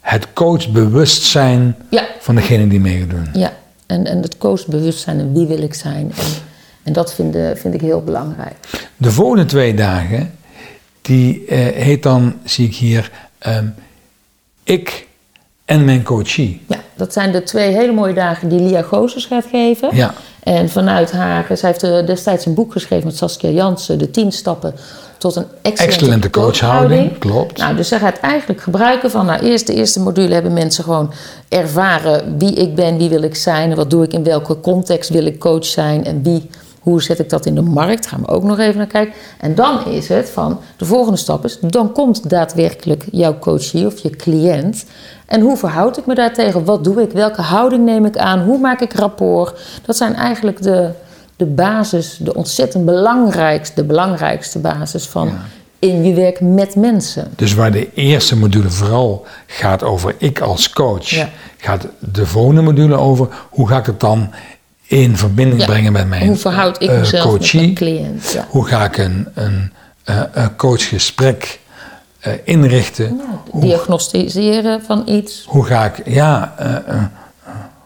het 0.00 0.26
coachbewustzijn 0.32 1.76
Ja, 1.90 2.04
van 2.20 2.34
degene 2.34 2.68
die 2.68 2.80
mee 2.80 3.06
doen. 3.06 3.28
ja. 3.32 3.52
En, 3.86 4.06
en 4.06 4.22
het 4.22 4.38
coachbewustzijn 4.38 5.18
en 5.20 5.32
wie 5.32 5.46
wil 5.46 5.62
ik 5.62 5.74
zijn. 5.74 6.12
En, 6.16 6.24
en 6.84 6.92
dat 6.92 7.14
vind, 7.14 7.36
vind 7.54 7.74
ik 7.74 7.80
heel 7.80 8.02
belangrijk. 8.02 8.54
De 8.96 9.10
volgende 9.10 9.44
twee 9.44 9.74
dagen, 9.74 10.34
die 11.02 11.44
eh, 11.46 11.58
heet 11.82 12.02
dan, 12.02 12.34
zie 12.44 12.66
ik 12.66 12.74
hier, 12.74 13.10
ehm, 13.38 13.66
ik 14.64 15.06
en 15.64 15.84
mijn 15.84 16.02
coachie. 16.02 16.60
Ja, 16.68 16.78
dat 16.94 17.12
zijn 17.12 17.32
de 17.32 17.42
twee 17.42 17.72
hele 17.72 17.92
mooie 17.92 18.14
dagen 18.14 18.48
die 18.48 18.60
Lia 18.60 18.82
Gozes 18.82 19.24
gaat 19.24 19.44
geven. 19.50 19.96
Ja. 19.96 20.14
En 20.42 20.70
vanuit 20.70 21.12
haar, 21.12 21.46
zij 21.56 21.68
heeft 21.68 21.82
eh, 21.82 22.06
destijds 22.06 22.46
een 22.46 22.54
boek 22.54 22.72
geschreven 22.72 23.06
met 23.06 23.16
Saskia 23.16 23.50
Jansen, 23.50 23.98
De 23.98 24.10
10 24.10 24.32
stappen 24.32 24.74
tot 25.18 25.36
een 25.36 25.46
excellente, 25.62 25.82
Excellente 25.82 26.30
coachhouding, 26.30 27.18
klopt. 27.18 27.58
Nou, 27.58 27.76
dus 27.76 27.88
zij 27.88 27.98
gaat 27.98 28.18
eigenlijk 28.18 28.60
gebruiken 28.60 29.10
van, 29.10 29.26
nou 29.26 29.42
eerst 29.42 29.66
de 29.66 29.74
eerste 29.74 30.00
module 30.00 30.34
hebben 30.34 30.52
mensen 30.52 30.84
gewoon 30.84 31.12
ervaren 31.48 32.38
wie 32.38 32.52
ik 32.52 32.74
ben, 32.74 32.98
wie 32.98 33.08
wil 33.08 33.22
ik 33.22 33.34
zijn, 33.34 33.74
wat 33.74 33.90
doe 33.90 34.04
ik 34.04 34.12
in 34.12 34.24
welke 34.24 34.60
context 34.60 35.10
wil 35.10 35.26
ik 35.26 35.38
coach 35.38 35.64
zijn 35.64 36.04
en 36.04 36.22
wie, 36.22 36.50
hoe 36.84 37.02
zet 37.02 37.18
ik 37.18 37.30
dat 37.30 37.46
in 37.46 37.54
de 37.54 37.62
markt, 37.62 38.06
gaan 38.06 38.20
we 38.20 38.28
ook 38.28 38.42
nog 38.42 38.58
even 38.58 38.76
naar 38.76 38.86
kijken. 38.86 39.14
En 39.40 39.54
dan 39.54 39.86
is 39.86 40.08
het 40.08 40.30
van, 40.30 40.60
de 40.76 40.84
volgende 40.84 41.18
stap 41.18 41.44
is, 41.44 41.58
dan 41.60 41.92
komt 41.92 42.30
daadwerkelijk 42.30 43.04
jouw 43.10 43.38
coachie 43.38 43.86
of 43.86 43.98
je 43.98 44.10
cliënt. 44.10 44.84
En 45.26 45.40
hoe 45.40 45.56
verhoud 45.56 45.98
ik 45.98 46.06
me 46.06 46.14
daartegen? 46.14 46.64
Wat 46.64 46.84
doe 46.84 47.02
ik? 47.02 47.10
Welke 47.12 47.42
houding 47.42 47.84
neem 47.84 48.04
ik 48.04 48.16
aan? 48.16 48.40
Hoe 48.40 48.58
maak 48.58 48.80
ik 48.80 48.92
rapport? 48.92 49.60
Dat 49.84 49.96
zijn 49.96 50.14
eigenlijk 50.14 50.62
de, 50.62 50.90
de 51.36 51.46
basis, 51.46 52.16
de 52.20 52.34
ontzettend 52.34 52.84
belangrijkste, 52.84 53.74
de 53.74 53.84
belangrijkste 53.84 54.58
basis 54.58 55.06
van 55.06 55.30
in 55.78 56.04
je 56.04 56.14
werk 56.14 56.40
met 56.40 56.76
mensen. 56.76 57.30
Dus 57.36 57.54
waar 57.54 57.72
de 57.72 57.92
eerste 57.94 58.36
module 58.36 58.70
vooral 58.70 59.26
gaat 59.46 59.82
over 59.82 60.14
ik 60.18 60.40
als 60.40 60.70
coach, 60.70 61.08
Ja. 61.08 61.28
gaat 61.56 61.86
de 61.98 62.26
volgende 62.26 62.60
module 62.62 62.96
over 62.96 63.28
hoe 63.50 63.68
ga 63.68 63.78
ik 63.78 63.86
het 63.86 64.00
dan 64.00 64.30
in 64.86 65.16
verbinding 65.16 65.60
Ja. 65.60 65.66
brengen 65.66 65.92
met 65.92 66.08
mijn 66.08 66.26
Hoe 66.26 66.36
verhoud 66.36 66.82
ik 66.82 66.90
eh, 66.90 66.98
mezelf 66.98 67.24
met 67.24 67.32
coachie? 67.40 67.60
mijn 67.60 67.74
cliënt? 67.74 68.30
Ja. 68.30 68.46
Hoe 68.48 68.66
ga 68.66 68.84
ik 68.84 68.98
een, 68.98 69.28
een, 69.34 69.72
eh, 70.04 70.20
een 70.32 70.56
coachgesprek 70.56 71.60
eh, 72.20 72.32
inrichten? 72.44 73.20
Diagnosticeren 73.52 74.82
van 74.82 75.02
iets. 75.06 75.44
Hoe 75.48 75.64
ga 75.64 75.84
ik, 75.84 76.02
ja, 76.08 76.54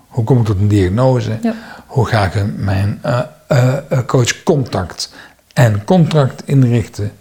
hoe 0.09 0.25
kom 0.25 0.39
ik 0.41 0.45
tot 0.47 0.59
een 0.59 0.69
diagnose? 0.69 1.39
Ja. 1.43 1.55
Hoe 1.87 2.07
ga 2.07 2.25
ik 2.25 2.57
mijn 2.57 3.01
eh, 3.03 3.69
coachcontact 4.07 5.13
en 5.53 5.85
contract 5.85 6.43
inrichten? 6.45 7.13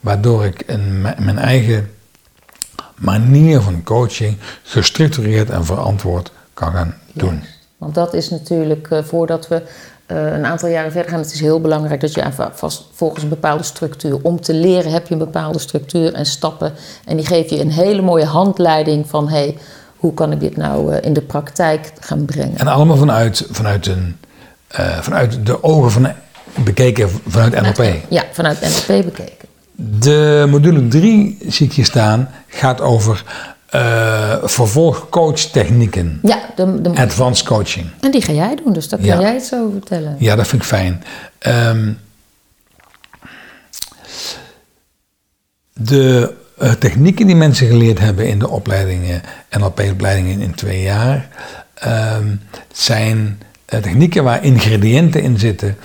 Waardoor 0.00 0.44
ik 0.44 0.62
een, 0.66 1.00
mijn 1.00 1.38
eigen 1.38 1.90
manier 2.94 3.60
van 3.60 3.82
coaching 3.82 4.36
gestructureerd 4.62 5.50
en 5.50 5.64
verantwoord 5.64 6.32
kan 6.54 6.72
gaan 6.72 6.94
doen. 7.12 7.42
Want 7.78 7.94
dat 7.94 8.14
is 8.14 8.30
natuurlijk, 8.30 8.90
eh, 8.90 9.02
voordat 9.02 9.48
we 9.48 9.62
eh, 10.06 10.32
een 10.32 10.46
aantal 10.46 10.68
jaren 10.68 10.92
verder 10.92 11.10
gaan, 11.10 11.20
het 11.20 11.32
is 11.32 11.40
heel 11.40 11.60
belangrijk 11.60 12.00
dat 12.00 12.14
je 12.14 12.26
even 12.26 12.50
vast 12.54 12.84
volgens 12.92 13.22
een 13.22 13.28
bepaalde 13.28 13.62
structuur. 13.62 14.18
Om 14.22 14.40
te 14.40 14.54
leren 14.54 14.92
heb 14.92 15.06
je 15.06 15.12
een 15.12 15.18
bepaalde 15.18 15.58
structuur 15.58 16.14
en 16.14 16.26
stappen. 16.26 16.72
En 17.04 17.16
die 17.16 17.26
geef 17.26 17.50
je 17.50 17.60
een 17.60 17.70
hele 17.70 18.02
mooie 18.02 18.24
handleiding 18.24 19.08
van 19.08 19.28
hey, 19.28 19.58
hoe 19.96 20.14
kan 20.14 20.32
ik 20.32 20.40
dit 20.40 20.56
nou 20.56 20.94
eh, 20.94 21.04
in 21.04 21.12
de 21.12 21.20
praktijk 21.20 21.92
gaan 22.00 22.24
brengen. 22.24 22.58
En 22.58 22.66
allemaal 22.66 22.96
vanuit, 22.96 23.46
vanuit, 23.50 23.86
een, 23.86 24.16
vanuit 25.00 25.46
de 25.46 25.62
ogen 25.62 25.90
van 25.90 26.12
bekeken 26.64 27.10
vanuit 27.26 27.62
NLP. 27.62 27.94
Ja, 28.08 28.24
vanuit 28.32 28.60
NLP 28.60 29.04
bekeken. 29.04 29.48
De 29.72 30.46
module 30.48 30.88
3, 30.88 31.38
zie 31.48 31.66
ik 31.66 31.72
hier 31.72 31.84
staan, 31.84 32.30
gaat 32.46 32.80
over 32.80 33.24
uh, 33.74 34.36
vervolgcoachtechnieken. 34.42 36.18
Ja, 36.22 36.38
de, 36.56 36.80
de, 36.80 36.90
Advanced 36.90 37.46
coaching. 37.46 37.86
En 38.00 38.10
die 38.10 38.22
ga 38.22 38.32
jij 38.32 38.56
doen, 38.64 38.72
dus 38.72 38.88
daar 38.88 38.98
kan 38.98 39.20
jij 39.20 39.36
iets 39.36 39.52
over 39.52 39.72
vertellen. 39.72 40.16
Ja, 40.18 40.36
dat 40.36 40.46
vind 40.46 40.62
ik 40.62 40.68
fijn. 40.68 41.04
Um, 41.46 41.98
de 45.72 46.34
uh, 46.62 46.72
technieken 46.72 47.26
die 47.26 47.36
mensen 47.36 47.66
geleerd 47.66 47.98
hebben 47.98 48.28
in 48.28 48.38
de 48.38 48.48
opleidingen, 48.48 49.22
NLP-opleidingen 49.58 50.40
in 50.40 50.54
twee 50.54 50.82
jaar, 50.82 51.28
um, 51.86 52.40
zijn 52.72 53.16
uh, 53.74 53.80
technieken 53.80 54.24
waar 54.24 54.44
ingrediënten 54.44 55.22
in 55.22 55.38
zitten, 55.38 55.76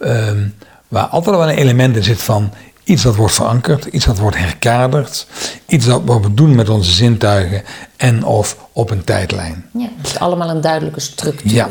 um, 0.00 0.54
waar 0.88 1.06
altijd 1.06 1.36
wel 1.36 1.48
een 1.48 1.56
element 1.56 1.96
in 1.96 2.02
zit 2.02 2.22
van 2.22 2.52
iets 2.88 3.02
dat 3.02 3.16
wordt 3.16 3.34
verankerd, 3.34 3.84
iets 3.84 4.04
dat 4.04 4.18
wordt 4.18 4.36
herkaderd, 4.36 5.26
iets 5.66 5.86
dat 5.86 6.02
we 6.04 6.34
doen 6.34 6.54
met 6.54 6.68
onze 6.68 6.90
zintuigen 6.90 7.62
en 7.96 8.24
of 8.24 8.56
op 8.72 8.90
een 8.90 9.04
tijdlijn. 9.04 9.64
Ja, 9.72 9.88
is 10.02 10.18
allemaal 10.18 10.50
een 10.50 10.60
duidelijke 10.60 11.00
structuur. 11.00 11.52
Ja. 11.52 11.70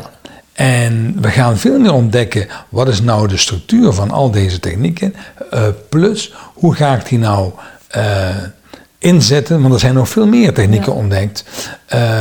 En 0.54 1.18
we 1.22 1.30
gaan 1.30 1.58
veel 1.58 1.80
meer 1.80 1.94
ontdekken 1.94 2.48
wat 2.70 2.88
is 2.88 3.02
nou 3.02 3.28
de 3.28 3.38
structuur 3.38 3.94
van 3.94 4.12
al 4.12 4.32
deze 4.32 4.60
technieken. 4.60 5.16
Uh, 5.54 5.68
plus, 5.90 6.34
hoe 6.54 6.76
ga 6.76 6.96
ik 6.96 7.08
die 7.08 7.20
nou 7.20 7.52
uh, 7.98 8.28
inzetten? 8.98 9.62
Want 9.62 9.74
er 9.74 9.80
zijn 9.80 9.94
nog 9.94 10.10
veel 10.10 10.28
meer 10.28 10.54
technieken 10.54 10.92
ja. 10.94 10.98
ontdekt. 10.98 11.44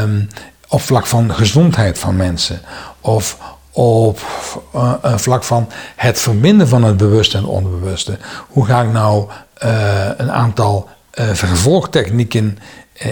Um, 0.03 0.29
op 0.69 0.81
vlak 0.81 1.07
van 1.07 1.35
gezondheid 1.35 1.99
van 1.99 2.17
mensen. 2.17 2.61
Of 3.01 3.39
op 3.77 4.21
uh, 4.75 4.95
vlak 5.17 5.45
van 5.45 5.69
het 5.97 6.21
verbinden 6.21 6.69
van 6.69 6.83
het 6.83 6.97
bewuste 6.97 7.37
en 7.37 7.43
het 7.43 7.53
onbewuste. 7.53 8.19
Hoe 8.49 8.67
ga 8.67 8.83
ik 8.83 8.93
nou 8.93 9.29
uh, 9.65 10.09
een 10.17 10.31
aantal 10.31 10.89
vervolgtechnieken 11.13 12.59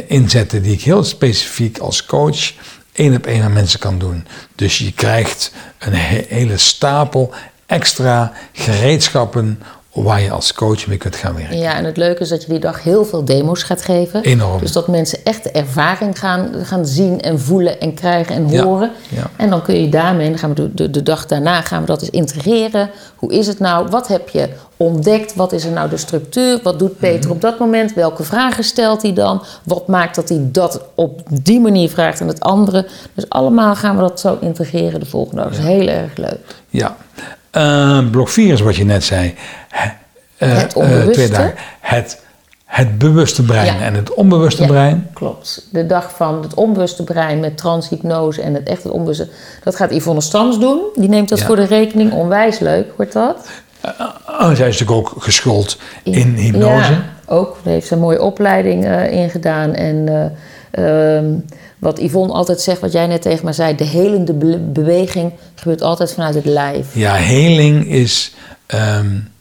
inzetten 0.07 0.63
die 0.63 0.73
ik 0.73 0.83
heel 0.83 1.05
specifiek 1.05 1.79
als 1.79 2.07
coach 2.07 2.53
één 2.93 3.17
op 3.17 3.27
één 3.27 3.43
aan 3.43 3.53
mensen 3.53 3.79
kan 3.79 3.99
doen. 3.99 4.27
Dus 4.55 4.79
je 4.79 4.93
krijgt 4.93 5.53
een 5.79 5.95
he 5.95 6.25
hele 6.29 6.59
stapel 6.59 7.33
extra 7.67 8.33
gereedschappen 8.53 9.63
waar 9.95 10.21
je 10.21 10.31
als 10.31 10.53
coach 10.53 10.87
mee 10.87 10.99
kunt 10.99 11.17
gaan 11.17 11.35
werken. 11.35 11.59
Ja, 11.59 11.75
en 11.77 11.85
het 11.85 11.97
leuke 11.97 12.21
is 12.21 12.29
dat 12.29 12.43
je 12.43 12.49
die 12.49 12.59
dag 12.59 12.83
heel 12.83 13.05
veel 13.05 13.25
demo's 13.25 13.63
gaat 13.63 13.83
geven. 13.83 14.23
Enorm. 14.23 14.61
Dus 14.61 14.73
dat 14.73 14.89
mensen 14.89 15.19
echt 15.25 15.43
de 15.43 15.51
ervaring 15.51 16.19
gaan, 16.19 16.51
gaan 16.63 16.87
zien 16.87 17.21
en 17.21 17.41
voelen 17.41 17.81
en 17.81 17.95
krijgen 17.95 18.35
en 18.35 18.61
horen. 18.63 18.91
Ja, 19.09 19.17
ja. 19.19 19.31
En 19.37 19.51
dan 19.51 19.63
kun 19.63 19.81
je 19.81 19.89
daarmee, 19.89 20.29
dan 20.29 20.39
gaan 20.39 20.49
we 20.49 20.55
de, 20.55 20.75
de, 20.75 20.91
de, 20.91 21.03
dag 21.03 21.27
daarna 21.27 21.61
gaan 21.61 21.81
we 21.81 21.87
dat 21.87 22.01
eens 22.01 22.11
integreren. 22.11 22.91
Hoe 23.17 23.33
is 23.33 23.47
het 23.47 23.59
nou? 23.59 23.89
Wat 23.91 24.09
heb 24.09 24.29
je 24.29 24.49
ontdekt? 24.77 25.35
Wat 25.35 25.53
is 25.53 25.65
er 25.65 25.73
nou 25.73 25.89
de 25.89 25.97
structuur? 25.97 26.61
Wat 26.63 26.79
doet 26.79 26.99
Peter 26.99 27.21
Mhm. 27.25 27.31
op 27.33 27.41
dat 27.41 27.59
moment? 27.59 27.95
Welke 27.95 28.23
vragen 28.23 28.65
stelt 28.65 29.03
hij 29.03 29.13
dan? 29.13 29.43
Wat 29.65 29.87
maakt 29.89 30.15
dat 30.15 30.29
hij 30.29 30.39
dat 30.43 30.81
op 30.95 31.21
die 31.43 31.61
manier 31.61 31.89
vraagt 31.91 32.21
en 32.21 32.29
het 32.29 32.41
andere? 32.41 32.87
Dus 33.15 33.29
allemaal 33.29 33.75
gaan 33.75 33.95
we 33.97 34.01
dat 34.03 34.21
zo 34.21 34.39
integreren 34.41 35.01
de 35.01 35.07
volgende 35.07 35.43
dag. 35.43 35.51
Dat 35.51 35.59
is 35.59 35.65
heel 35.65 35.87
erg 35.89 36.17
leuk. 36.17 36.55
Ja. 36.69 36.97
Uh, 37.57 37.99
blok 38.11 38.29
4 38.29 38.53
is 38.53 38.61
wat 38.61 38.77
je 38.77 38.85
net 38.85 39.05
zei. 39.05 39.35
Uh, 39.75 40.59
het 40.59 40.75
onbewuste. 40.75 41.11
twee 41.13 41.29
dagen. 41.29 41.55
Het, 41.81 42.23
het 42.65 42.99
bewuste 42.99 43.43
brein 43.43 43.67
Ja. 43.67 43.81
en 43.81 43.95
het 43.95 44.15
onbewuste 44.15 44.63
Ja. 44.63 44.69
brein. 44.69 45.09
Klopt. 45.13 45.67
De 45.73 45.87
dag 45.87 46.13
van 46.17 46.43
het 46.43 46.55
onbewuste 46.55 47.05
brein 47.05 47.41
met 47.41 47.57
transhypnose 47.57 48.43
en 48.43 48.55
het 48.55 48.69
echte 48.69 48.93
onbewuste. 48.93 49.29
Dat 49.65 49.77
gaat 49.77 49.91
Yvonne 49.93 50.21
Stams 50.21 50.59
doen. 50.59 50.81
Die 50.95 51.09
neemt 51.09 51.29
dat 51.29 51.39
Ja. 51.39 51.47
voor 51.47 51.57
de 51.57 51.65
rekening. 51.67 52.13
Onwijs 52.13 52.59
leuk 52.59 52.87
wordt 52.97 53.13
dat. 53.13 53.49
Uh, 54.31 54.55
zij 54.55 54.69
is 54.69 54.79
natuurlijk 54.79 54.91
ook 54.91 55.23
geschoold 55.23 55.79
in 56.03 56.35
hypnose. 56.35 56.93
Ja, 56.93 57.05
ook. 57.27 57.59
Daar 57.63 57.73
heeft 57.73 57.87
ze 57.87 57.95
een 57.95 58.01
mooie 58.01 58.23
opleiding 58.23 58.87
in 59.11 59.31
gedaan. 59.31 59.75
En 59.75 60.09
um, 60.79 61.45
wat 61.85 61.99
Yvonne 61.99 62.33
altijd 62.33 62.61
zegt, 62.61 62.81
wat 62.81 62.93
jij 62.93 63.07
net 63.07 63.23
tegen 63.23 63.45
mij 63.45 63.53
zei... 63.53 63.77
de 63.77 63.85
helende 63.85 64.33
be 64.33 64.59
beweging 64.59 65.33
gebeurt 65.55 65.83
altijd 65.83 66.13
vanuit 66.13 66.35
het 66.35 66.45
lijf. 66.45 66.95
Ja, 66.95 67.15
heling 67.15 67.87
is 67.87 68.35
um, 68.67 69.33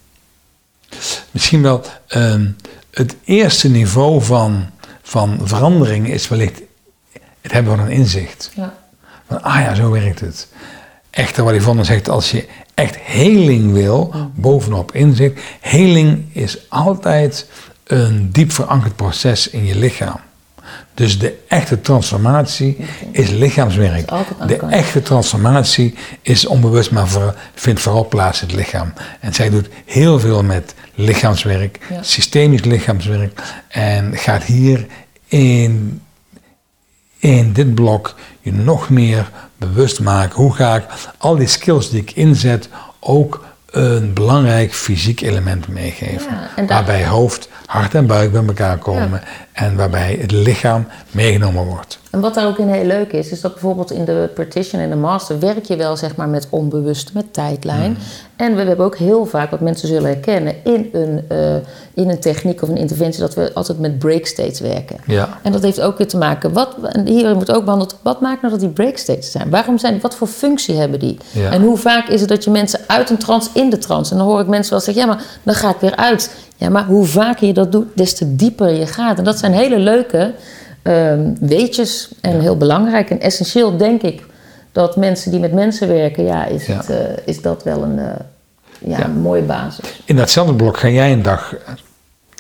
misschien 1.31 1.62
wel 1.62 1.81
um, 2.15 2.55
het 2.91 3.15
eerste 3.23 3.69
niveau 3.69 4.21
van, 4.21 4.69
van 5.01 5.39
verandering... 5.43 6.09
is 6.09 6.27
wellicht 6.27 6.62
het 7.41 7.51
hebben 7.51 7.77
van 7.77 7.85
een 7.85 7.91
inzicht. 7.91 8.51
Ja. 8.55 8.73
Van, 9.27 9.41
ah 9.41 9.59
ja, 9.59 9.75
zo 9.75 9.91
werkt 9.91 10.19
het. 10.19 10.47
Echter, 11.09 11.43
wat 11.43 11.55
Yvonne 11.55 11.83
zegt, 11.83 12.09
als 12.09 12.31
je 12.31 12.47
echt 12.73 12.95
heling 12.97 13.73
wil, 13.73 14.13
bovenop 14.35 14.91
inzicht... 14.91 15.39
heling 15.62 16.35
is 16.35 16.57
altijd 16.69 17.45
een 17.83 18.29
diep 18.31 18.51
verankerd 18.51 18.95
proces 18.95 19.50
in 19.50 19.65
je 19.65 19.75
lichaam. 19.75 20.19
Dus 20.94 21.20
de 21.20 21.38
echte 21.48 21.82
transformatie 21.82 22.77
is 23.12 23.30
lichaamswerk. 23.30 24.12
Is 24.12 24.48
de 24.48 24.56
echte 24.58 25.01
transformatie 25.01 25.96
is 26.22 26.46
onbewust, 26.46 26.92
maar 26.92 27.08
voor, 27.08 27.36
vindt 27.56 27.82
vooral 27.82 28.08
plaats 28.08 28.42
in 28.42 28.48
het 28.48 28.56
lichaam. 28.56 28.94
En 29.20 29.34
zij 29.34 29.50
doet 29.50 29.70
heel 29.86 30.20
veel 30.20 30.44
met 30.44 30.74
lichaamswerk, 30.96 31.80
Ja. 31.89 32.03
systemisch 32.03 32.63
lichaamswerk. 32.63 33.42
En 33.68 34.18
gaat 34.18 34.44
hier 34.44 34.86
in, 35.27 36.01
in 37.20 37.53
dit 37.53 37.75
blok 37.75 38.15
je 38.42 38.53
nog 38.53 38.89
meer 38.89 39.30
bewust 39.58 40.00
maken. 40.00 40.36
Hoe 40.36 40.53
ga 40.53 40.75
ik 40.75 40.84
al 41.18 41.36
die 41.36 41.48
skills 41.48 41.89
die 41.89 42.01
ik 42.01 42.12
inzet 42.12 42.70
ook 43.00 43.46
een 43.72 44.13
belangrijk 44.13 44.74
fysiek 44.74 45.22
element 45.22 45.68
meegeven. 45.68 46.32
Ja, 46.32 46.50
en 46.56 46.65
daar- 46.65 46.68
waarbij 46.68 47.06
hoofd, 47.08 47.50
hart 47.65 47.96
en 47.96 48.06
buik 48.08 48.32
bij 48.32 48.44
elkaar 48.46 48.77
komen. 48.77 49.22
En 49.53 49.75
waarbij 49.75 50.17
het 50.22 50.31
lichaam 50.31 50.88
meegenomen 51.12 51.65
wordt. 51.65 52.00
En 52.12 52.19
wat 52.19 52.33
daar 52.33 52.48
ook 52.48 52.57
in 52.57 52.67
heel 52.67 52.86
leuk 52.86 53.12
is, 53.12 53.29
is 53.29 53.41
dat 53.41 53.51
bijvoorbeeld 53.51 53.91
in 53.91 54.05
de 54.05 54.29
partition 54.36 54.81
en 54.81 54.89
de 54.89 54.95
master 54.95 55.39
werk 55.39 55.65
je 55.65 55.75
wel 55.75 55.98
zeg 55.98 56.15
maar 56.15 56.29
met 56.29 56.48
onbewust, 56.50 57.13
met 57.13 57.33
tijdlijn. 57.33 57.89
Mm. 57.89 57.98
En 58.36 58.55
we 58.55 58.62
hebben 58.62 58.86
ook 58.86 58.98
heel 58.98 59.25
vaak, 59.25 59.51
wat 59.51 59.60
mensen 59.60 59.88
zullen 59.88 60.10
herkennen, 60.10 60.55
in 60.63 60.89
een, 60.91 61.22
eh, 61.27 61.55
in 61.93 62.10
een 62.10 62.19
techniek 62.19 62.62
of 62.62 62.69
een 62.69 62.77
interventie, 62.77 63.19
dat 63.19 63.36
we 63.36 63.53
altijd 63.53 63.79
met 63.79 64.00
break 64.00 64.25
states 64.25 64.60
werken. 64.60 64.98
Ja. 65.05 65.39
En 65.41 65.51
dat 65.51 65.62
heeft 65.62 65.81
ook 65.81 65.98
weer 65.98 66.07
te 66.07 66.17
maken, 66.17 66.53
wat, 66.53 66.75
en 66.91 67.07
hier 67.07 67.33
wordt 67.33 67.51
ook 67.51 67.63
behandeld, 67.63 67.98
wat 68.01 68.22
maakt 68.22 68.41
nou 68.41 68.53
dat 68.53 68.62
die 68.62 68.74
break 68.74 68.98
states 68.98 69.31
zijn? 69.31 69.50
Waarom 69.50 69.77
zijn 69.77 70.00
wat 70.01 70.15
voor 70.15 70.27
functie 70.27 70.75
hebben 70.75 71.00
die? 71.00 71.17
Ja. 71.31 71.51
En 71.51 71.62
hoe 71.62 71.77
vaak 71.77 72.07
is 72.07 72.19
het 72.19 72.29
dat 72.29 72.43
je 72.43 72.51
mensen 72.51 72.79
uit 72.88 73.10
een 73.10 73.17
trance 73.17 73.50
in 73.53 73.69
de 73.69 73.77
trance, 73.77 74.12
en 74.12 74.17
dan 74.17 74.27
hoor 74.27 74.39
ik 74.39 74.48
mensen 74.48 74.72
wel 74.72 74.81
zeggen, 74.81 75.03
ja 75.03 75.10
maar 75.10 75.24
dan 75.43 75.55
ga 75.55 75.69
ik 75.69 75.79
weer 75.79 75.95
uit. 75.95 76.29
Ja, 76.55 76.69
maar 76.69 76.86
hoe 76.86 77.05
vaker 77.05 77.48
je 77.48 77.53
dat 77.53 77.72
doet, 77.72 77.88
des 77.95 78.13
te 78.15 78.36
dieper 78.36 78.69
je 78.69 78.88
gaat. 78.88 79.17
En 79.17 79.24
dat 79.24 79.39
zijn 79.43 79.55
hele 79.55 79.79
leuke 79.79 80.33
ehm, 80.81 81.33
weetjes 81.39 82.09
en 82.21 82.39
heel 82.39 82.57
belangrijk 82.57 83.09
en 83.09 83.19
essentieel 83.19 83.77
denk 83.77 84.01
ik 84.01 84.23
dat 84.71 84.95
mensen 84.95 85.31
die 85.31 85.39
met 85.39 85.53
mensen 85.53 85.88
werken, 85.88 86.23
ja, 86.23 86.45
is, 86.45 86.65
Ja. 86.65 86.75
Het, 86.77 86.89
eh, 86.89 86.97
is 87.25 87.41
dat 87.41 87.63
wel 87.63 87.83
een, 87.83 88.00
eh, 88.00 88.05
ja, 88.79 88.97
Ja. 88.97 89.05
een 89.05 89.19
mooie 89.19 89.41
basis. 89.41 90.01
In 90.05 90.15
datzelfde 90.15 90.53
blok 90.53 90.77
ga 90.77 90.88
jij 90.88 91.12
een 91.12 91.21
dag 91.21 91.55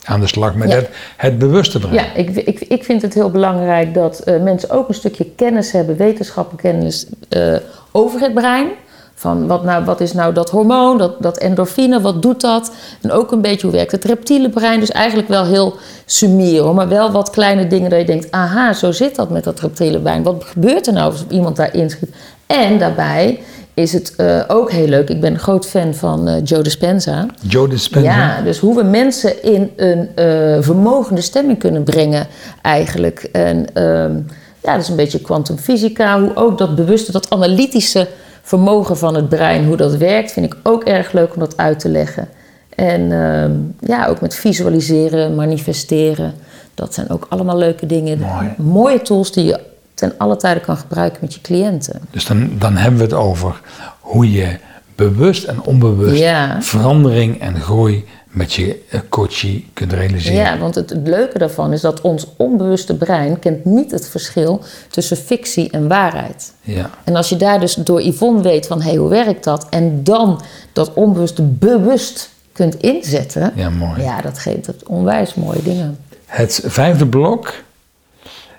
aan 0.03 0.19
de 0.19 0.27
slag 0.27 0.55
met 0.55 0.73
het, 0.73 0.89
het 1.17 1.37
bewuste 1.37 1.79
brein. 1.79 1.93
Ja, 1.95 2.13
ik, 2.13 2.29
ik, 2.29 2.59
ik 2.59 2.83
vind 2.83 3.01
het 3.01 3.13
heel 3.13 3.29
belangrijk 3.31 3.93
dat 3.93 4.19
eh, 4.19 4.41
mensen 4.41 4.69
ook 4.69 4.87
een 4.89 4.93
stukje 4.93 5.25
kennis 5.35 5.71
hebben, 5.71 5.97
wetenschappelijke 5.97 6.67
kennis 6.69 7.05
eh, 7.29 7.55
over 7.91 8.19
het 8.19 8.33
brein. 8.33 8.67
Van 9.15 9.47
wat, 9.47 9.63
nou, 9.63 9.85
wat 9.85 10.01
is 10.01 10.13
nou 10.13 10.33
dat 10.33 10.49
hormoon, 10.49 10.97
dat, 10.97 11.15
dat 11.19 11.37
endorfine, 11.37 12.01
wat 12.01 12.21
doet 12.21 12.41
dat? 12.41 12.71
En 13.01 13.11
ook 13.11 13.31
een 13.31 13.41
beetje 13.41 13.67
hoe 13.67 13.75
werkt 13.75 13.91
het 13.91 14.05
reptiele 14.05 14.49
brein. 14.49 14.79
Dus 14.79 14.91
eigenlijk 14.91 15.27
wel 15.27 15.45
heel 15.45 15.77
sumier, 16.05 16.61
hoor, 16.61 16.75
maar 16.75 16.87
wel 16.87 17.11
wat 17.11 17.29
kleine 17.29 17.67
dingen 17.67 17.89
dat 17.89 17.99
je 17.99 18.05
denkt... 18.05 18.31
aha, 18.31 18.73
zo 18.73 18.91
zit 18.91 19.15
dat 19.15 19.29
met 19.29 19.43
dat 19.43 19.59
reptiele 19.59 19.99
brein. 19.99 20.23
Wat 20.23 20.43
gebeurt 20.43 20.87
er 20.87 20.93
nou 20.93 21.11
als 21.11 21.25
iemand 21.29 21.55
daarin 21.55 21.89
schiet? 21.89 22.15
En 22.45 22.79
daarbij 22.79 23.39
is 23.73 23.93
het 23.93 24.13
eh, 24.15 24.41
ook 24.47 24.71
heel 24.71 24.87
leuk. 24.87 25.09
Ik 25.09 25.21
ben 25.21 25.33
een 25.33 25.39
groot 25.39 25.65
fan 25.65 25.93
van 25.93 26.27
eh, 26.27 26.41
Joe 26.43 26.63
Dispenza. 26.63 27.25
Joe 27.41 27.67
Dispenza. 27.67 28.09
Ja, 28.09 28.41
dus 28.41 28.59
hoe 28.59 28.75
we 28.75 28.83
mensen 28.83 29.43
in 29.43 29.71
een 29.75 30.09
eh, 30.15 30.57
vermogende 30.59 31.21
stemming 31.21 31.59
kunnen 31.59 31.83
brengen 31.83 32.27
eigenlijk. 32.61 33.29
En 33.31 33.73
ehm, 33.73 34.15
ja, 34.63 34.73
dat 34.73 34.81
is 34.81 34.89
een 34.89 34.95
beetje 34.95 35.19
kwantumfysica. 35.19 36.19
Hoe 36.19 36.35
ook 36.35 36.57
dat 36.57 36.75
bewuste, 36.75 37.11
dat 37.11 37.29
analytische 37.29 38.07
vermogen 38.45 38.97
van 38.97 39.15
het 39.15 39.29
brein, 39.29 39.65
hoe 39.65 39.77
dat 39.77 39.95
werkt, 39.95 40.31
vind 40.31 40.45
ik 40.45 40.55
ook 40.63 40.83
erg 40.83 41.11
leuk 41.11 41.33
om 41.33 41.39
dat 41.39 41.57
uit 41.57 41.79
te 41.79 41.89
leggen. 41.89 42.27
En 42.75 43.11
ehm, 43.11 43.51
ja, 43.79 44.07
ook 44.07 44.21
met 44.21 44.35
visualiseren, 44.35 45.35
manifesteren. 45.35 46.33
Dat 46.75 46.93
zijn 46.93 47.09
ook 47.09 47.25
allemaal 47.29 47.57
leuke 47.57 47.85
dingen. 47.85 48.19
Mooi. 48.19 48.53
Mooie 48.57 49.01
tools 49.01 49.31
die 49.31 49.45
je 49.45 49.59
ten 49.93 50.13
alle 50.17 50.35
tijde 50.37 50.59
kan 50.59 50.77
gebruiken 50.77 51.17
met 51.21 51.33
je 51.33 51.41
cliënten. 51.41 52.01
Dus 52.11 52.25
dan, 52.25 52.49
dan 52.57 52.77
hebben 52.77 52.97
we 52.99 53.05
het 53.05 53.13
over 53.13 53.61
hoe 53.99 54.31
je 54.31 54.57
bewust 54.95 55.43
en 55.43 55.61
onbewust 55.61 56.19
Ja. 56.21 56.61
verandering 56.61 57.41
en 57.41 57.55
groei 57.61 58.05
met 58.33 58.53
je 58.53 58.81
eh, 58.89 58.99
coachie 59.09 59.69
kunt 59.73 59.93
realiseren. 59.93 60.37
Ja, 60.37 60.57
want 60.57 60.75
het, 60.75 60.89
het 60.89 61.07
leuke 61.07 61.37
daarvan 61.37 61.73
is 61.73 61.81
dat 61.81 62.01
ons 62.01 62.27
onbewuste 62.37 62.95
brein 62.95 63.39
kent 63.39 63.65
niet 63.65 63.91
het 63.91 64.09
verschil 64.09 64.63
tussen 64.89 65.17
fictie 65.17 65.69
en 65.69 65.87
waarheid. 65.87 66.53
Ja. 66.61 66.89
En 67.03 67.15
als 67.15 67.29
je 67.29 67.35
daar 67.35 67.59
dus 67.59 67.73
door 67.73 68.01
Yvonne 68.01 68.41
weet 68.41 68.67
van 68.67 68.81
hé, 68.81 68.89
hey, 68.89 68.97
hoe 68.97 69.09
werkt 69.09 69.43
dat? 69.43 69.67
En 69.69 70.03
dan 70.03 70.41
dat 70.73 70.93
onbewuste 70.93 71.41
bewust 71.41 72.29
kunt 72.51 72.75
inzetten. 72.75 73.53
Ja, 73.55 73.69
mooi. 73.69 74.01
Ja, 74.01 74.21
dat 74.21 74.39
geeft 74.39 74.67
het 74.67 74.83
onwijs 74.87 75.33
mooie 75.33 75.63
dingen. 75.63 75.97
Het 76.25 76.61
vijfde 76.65 77.05
blok 77.05 77.53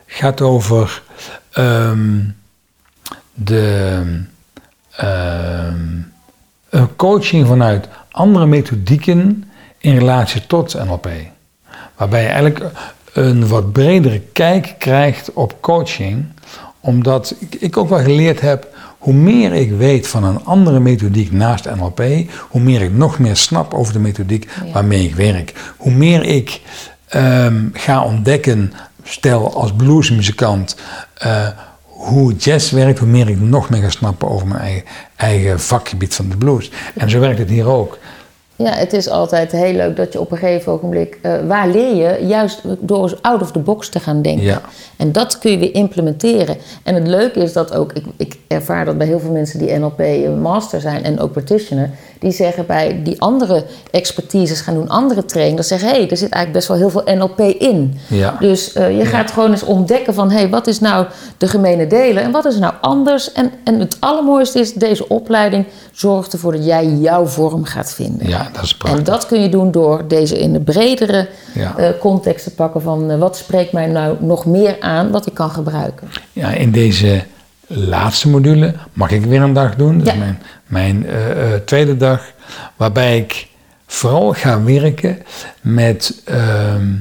gaat 0.06 0.40
over 0.40 1.02
ehm, 1.50 2.20
de 3.34 4.02
ehm, 4.90 5.76
een 6.70 6.96
coaching 6.96 7.46
vanuit 7.46 7.88
andere 8.10 8.46
methodieken 8.46 9.48
in 9.84 9.98
relatie 9.98 10.46
tot 10.46 10.84
NLP. 10.84 11.08
Waarbij 11.96 12.22
je 12.22 12.28
eigenlijk 12.28 12.64
een 13.12 13.48
wat 13.48 13.72
bredere 13.72 14.20
kijk 14.32 14.74
krijgt 14.78 15.32
op 15.32 15.60
coaching, 15.60 16.24
omdat 16.80 17.34
ik, 17.58 17.76
ook 17.76 17.88
wel 17.88 18.02
geleerd 18.02 18.40
heb 18.40 18.68
hoe 18.98 19.14
meer 19.14 19.52
ik 19.52 19.70
weet 19.70 20.08
van 20.08 20.24
een 20.24 20.44
andere 20.44 20.80
methodiek 20.80 21.32
naast 21.32 21.74
NLP, 21.74 22.02
hoe 22.48 22.60
meer 22.60 22.82
ik 22.82 22.92
nog 22.92 23.18
meer 23.18 23.36
snap 23.36 23.74
over 23.74 23.92
de 23.92 23.98
methodiek 23.98 24.48
waarmee 24.72 25.04
ik 25.04 25.14
werk. 25.14 25.74
Hoe 25.76 25.92
meer 25.92 26.24
ik 26.24 26.60
ehm, 27.08 27.68
ga 27.72 28.04
ontdekken, 28.04 28.72
stel 29.02 29.54
als 29.54 29.72
bluesmuzikant, 29.72 30.76
uh, 31.26 31.48
hoe 31.82 32.34
jazz 32.34 32.70
werkt, 32.70 32.98
hoe 32.98 33.08
meer 33.08 33.28
ik 33.28 33.40
nog 33.40 33.70
meer 33.70 33.82
ga 33.82 33.90
snappen 33.90 34.28
over 34.28 34.46
mijn 34.46 34.60
eigen, 34.60 34.84
eigen 35.16 35.60
vakgebied 35.60 36.14
van 36.14 36.28
de 36.28 36.36
blues. 36.36 36.70
En 36.94 37.10
zo 37.10 37.20
werkt 37.20 37.38
het 37.38 37.48
hier 37.48 37.66
ook. 37.66 37.98
Ja, 38.56 38.70
het 38.70 38.92
is 38.92 39.08
altijd 39.08 39.52
heel 39.52 39.72
leuk 39.72 39.96
dat 39.96 40.12
je 40.12 40.20
op 40.20 40.30
een 40.30 40.38
gegeven 40.38 40.72
ogenblik... 40.72 41.18
Uh, 41.22 41.32
waar 41.46 41.68
leer 41.68 41.96
je? 41.96 42.26
Juist 42.26 42.60
door 42.80 43.18
out 43.20 43.42
of 43.42 43.52
the 43.52 43.58
box 43.58 43.88
te 43.88 44.00
gaan 44.00 44.22
denken. 44.22 44.44
Ja. 44.44 44.60
En 44.96 45.12
dat 45.12 45.38
kun 45.38 45.50
je 45.50 45.58
weer 45.58 45.74
implementeren. 45.74 46.56
En 46.82 46.94
het 46.94 47.06
leuke 47.06 47.40
is 47.40 47.52
dat 47.52 47.74
ook... 47.74 47.92
Ik, 47.92 48.04
ik 48.16 48.36
ervaar 48.46 48.84
dat 48.84 48.98
bij 48.98 49.06
heel 49.06 49.20
veel 49.20 49.32
mensen 49.32 49.58
die 49.58 49.78
NLP 49.78 50.02
master 50.40 50.80
zijn... 50.80 51.04
en 51.04 51.20
ook 51.20 51.32
practitioner... 51.32 51.90
die 52.24 52.32
zeggen 52.32 52.66
bij 52.66 53.00
die 53.02 53.20
andere 53.20 53.64
expertises 53.90 54.60
gaan 54.60 54.74
doen... 54.74 54.88
andere 54.88 55.24
training, 55.24 55.56
dat 55.56 55.66
zeggen... 55.66 55.88
hé, 55.88 55.94
hey, 55.94 56.10
er 56.10 56.16
zit 56.16 56.30
eigenlijk 56.30 56.52
best 56.52 56.68
wel 56.68 56.76
heel 56.76 56.90
veel 56.90 57.16
NLP 57.16 57.40
in. 57.40 57.98
Ja. 58.06 58.36
Dus 58.40 58.76
uh, 58.76 58.98
je 58.98 59.04
gaat 59.04 59.30
gewoon 59.30 59.50
eens 59.50 59.62
ontdekken 59.62 60.14
van... 60.14 60.30
hé, 60.30 60.38
hey, 60.38 60.48
wat 60.48 60.66
is 60.66 60.80
nou 60.80 61.06
de 61.38 61.48
gemene 61.48 61.86
delen... 61.86 62.22
en 62.22 62.30
wat 62.30 62.44
is 62.44 62.58
nou 62.58 62.74
anders? 62.80 63.32
En, 63.32 63.52
en 63.64 63.80
het 63.80 63.96
allermooiste 64.00 64.58
is, 64.58 64.72
deze 64.72 65.08
opleiding 65.08 65.66
zorgt 65.92 66.32
ervoor... 66.32 66.52
dat 66.52 66.64
jij 66.64 66.86
jouw 66.86 67.26
vorm 67.26 67.64
gaat 67.64 67.94
vinden. 67.94 68.28
Ja 68.28 68.48
dat 68.52 68.62
is 68.62 68.76
prachtig. 68.76 68.98
En 68.98 69.04
dat 69.04 69.26
kun 69.26 69.42
je 69.42 69.48
doen 69.48 69.70
door 69.70 70.08
deze 70.08 70.38
in 70.38 70.52
de 70.52 70.60
bredere 70.60 71.28
ja. 71.54 71.74
uh, 71.78 71.88
context 72.00 72.44
te 72.44 72.50
pakken 72.50 72.82
van 72.82 73.10
uh, 73.10 73.18
wat 73.18 73.36
spreekt 73.36 73.72
mij 73.72 73.86
nou 73.86 74.16
nog 74.20 74.46
meer 74.46 74.76
aan 74.80 75.10
wat 75.10 75.26
ik 75.26 75.34
kan 75.34 75.50
gebruiken. 75.50 76.08
Ja, 76.32 76.50
in 76.50 76.70
deze 76.70 77.24
laatste 77.66 78.28
module 78.28 78.74
mag 78.92 79.10
ik 79.10 79.24
weer 79.24 79.42
een 79.42 79.52
dag 79.52 79.76
doen. 79.76 79.98
Dat 79.98 80.06
ja. 80.06 80.12
is 80.12 80.18
mijn, 80.18 80.42
mijn 80.66 81.06
uh, 81.06 81.54
tweede 81.64 81.96
dag, 81.96 82.32
waarbij 82.76 83.18
ik 83.18 83.48
vooral 83.86 84.32
ga 84.32 84.62
werken 84.62 85.18
met, 85.60 86.22
ehm, 86.24 86.92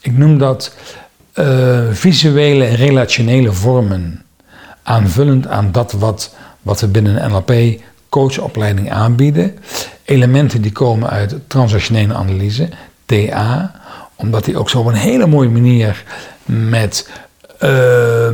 ik 0.00 0.16
noem 0.16 0.38
dat 0.38 0.74
visuele 1.90 2.64
en 2.64 2.76
relationele 2.76 3.52
vormen. 3.52 4.22
Aanvullend 4.82 5.46
aan 5.46 5.72
dat 5.72 5.92
wat, 5.92 6.34
wat 6.62 6.80
we 6.80 6.86
binnen 6.86 7.30
NLP 7.30 7.80
coachopleiding 8.08 8.92
aanbieden 8.92 9.58
elementen 10.04 10.62
die 10.62 10.72
komen 10.72 11.10
uit 11.10 11.34
transactionele 11.46 12.14
analyse, 12.14 12.68
TA, 13.06 13.72
omdat 14.16 14.44
die 14.44 14.58
ook 14.58 14.70
zo 14.70 14.78
op 14.78 14.86
een 14.86 14.94
hele 14.94 15.26
mooie 15.26 15.48
manier 15.48 16.04
met 16.44 17.08
uh, 17.08 17.14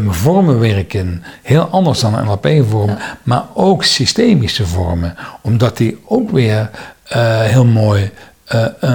vormen 0.09 0.59
werken, 0.59 1.23
heel 1.43 1.63
anders 1.63 2.01
dan 2.01 2.15
een 2.15 2.25
NLP-vorm, 2.25 2.97
maar 3.23 3.45
ook 3.55 3.85
systemische 3.85 4.67
vormen, 4.67 5.17
omdat 5.41 5.77
die 5.77 5.99
ook 6.07 6.31
weer 6.31 6.71
uh, 7.17 7.41
heel 7.41 7.65
mooi 7.65 8.11
uh, 8.55 8.87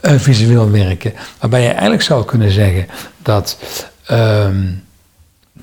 visueel 0.00 0.70
werken. 0.70 1.12
Waarbij 1.40 1.62
je 1.62 1.68
eigenlijk 1.68 2.02
zou 2.02 2.24
kunnen 2.24 2.50
zeggen 2.50 2.86
dat 3.22 3.58
ehm, 4.06 4.66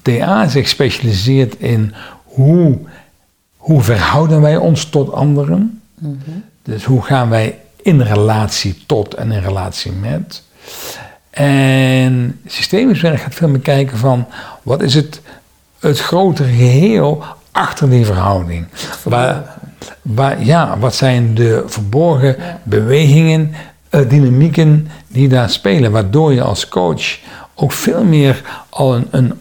TA 0.01 0.47
zich 0.47 0.67
specialiseert 0.67 1.55
in 1.59 1.93
hoe 2.23 2.79
hoe 3.65 3.81
verhouden 3.81 4.41
wij 4.41 4.57
ons 4.57 4.85
tot 4.85 5.11
anderen? 5.11 5.81
Mhm. 5.99 6.15
Dus 6.63 6.83
hoe 6.83 7.01
gaan 7.01 7.29
wij 7.29 7.59
in 7.81 8.01
relatie 8.01 8.83
tot 8.85 9.13
en 9.13 9.31
in 9.31 9.41
relatie 9.41 9.91
met? 9.91 10.43
En 11.35 12.39
systemisch 12.45 13.01
werk 13.01 13.19
gaat 13.19 13.35
veel 13.35 13.47
meer 13.47 13.59
kijken 13.59 13.97
van 13.97 14.27
wat 14.63 14.81
is 14.81 14.93
het, 14.93 15.21
het 15.79 15.99
grotere 15.99 16.47
geheel 16.47 17.23
achter 17.51 17.89
die 17.89 18.05
verhouding. 18.05 18.65
Waar, 19.03 19.57
waar, 20.01 20.43
ja, 20.43 20.77
wat 20.79 20.95
zijn 20.95 21.33
de 21.33 21.63
verborgen 21.65 22.35
bewegingen, 22.63 23.53
uh, 23.91 24.09
dynamieken 24.09 24.87
die 25.07 25.27
daar 25.27 25.49
spelen, 25.49 25.91
waardoor 25.91 26.33
je 26.33 26.41
als 26.41 26.67
coach 26.67 27.17
ook 27.55 27.71
veel 27.71 28.03
meer 28.03 28.41
al 28.69 28.95
een, 28.95 29.07
een 29.11 29.33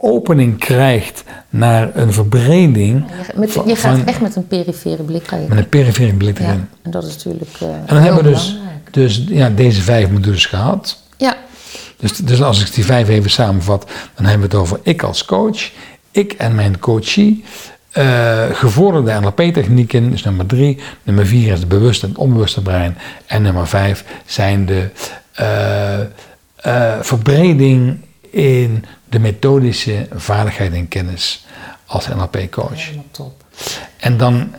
opening 0.00 0.58
krijgt 0.58 1.24
naar 1.50 1.90
een 1.96 2.12
verbreding. 2.12 3.04
je, 3.40 3.62
je 3.66 3.76
gaat 3.76 4.04
echt 4.04 4.20
met 4.20 4.36
een 4.36 4.46
perifere 4.46 5.02
blik. 5.02 5.30
met 5.48 5.58
een 5.58 5.68
perifere 5.68 6.14
blik 6.14 6.38
erin. 6.38 6.54
Ja, 6.54 6.66
en 6.82 6.90
dat 6.90 7.04
is 7.04 7.14
natuurlijk. 7.14 7.50
Uh, 7.62 7.68
en 7.68 7.84
dan 7.86 7.96
hebben 7.96 8.24
we 8.24 8.30
dus, 8.30 8.58
dus 8.90 9.24
ja, 9.28 9.50
deze 9.50 9.82
vijf 9.82 10.10
modules 10.10 10.46
gehad. 10.46 11.02
Dus, 11.96 12.16
dus 12.16 12.42
als 12.42 12.60
ik 12.60 12.74
die 12.74 12.84
vijf 12.84 13.08
even 13.08 13.30
samenvat, 13.30 13.90
dan 14.14 14.24
hebben 14.26 14.50
we 14.50 14.56
het 14.56 14.64
over 14.64 14.80
ik 14.82 15.02
als 15.02 15.24
coach, 15.24 15.70
ik 16.10 16.32
en 16.32 16.54
mijn 16.54 16.78
coachie. 16.78 17.44
Uh, 17.98 18.44
gevorderde 18.52 19.20
NLP-technieken 19.20 20.12
is 20.12 20.22
nummer 20.22 20.46
drie. 20.46 20.78
Nummer 21.02 21.26
vier 21.26 21.52
is 21.52 21.58
het 21.58 21.68
bewuste 21.68 22.06
en 22.06 22.12
het 22.12 22.20
onbewuste 22.20 22.62
brein. 22.62 22.98
En 23.26 23.42
nummer 23.42 23.66
vijf 23.66 24.04
zijn 24.26 24.66
de 24.66 24.88
uh, 26.66 27.00
verbreding 27.00 28.00
in 28.30 28.84
de 29.08 29.18
methodische 29.18 30.08
vaardigheid 30.14 30.72
en 30.72 30.88
kennis 30.88 31.46
als 31.86 32.08
NLP-coach. 32.08 32.90
top. 33.10 33.44
En 33.96 34.16
dan, 34.16 34.54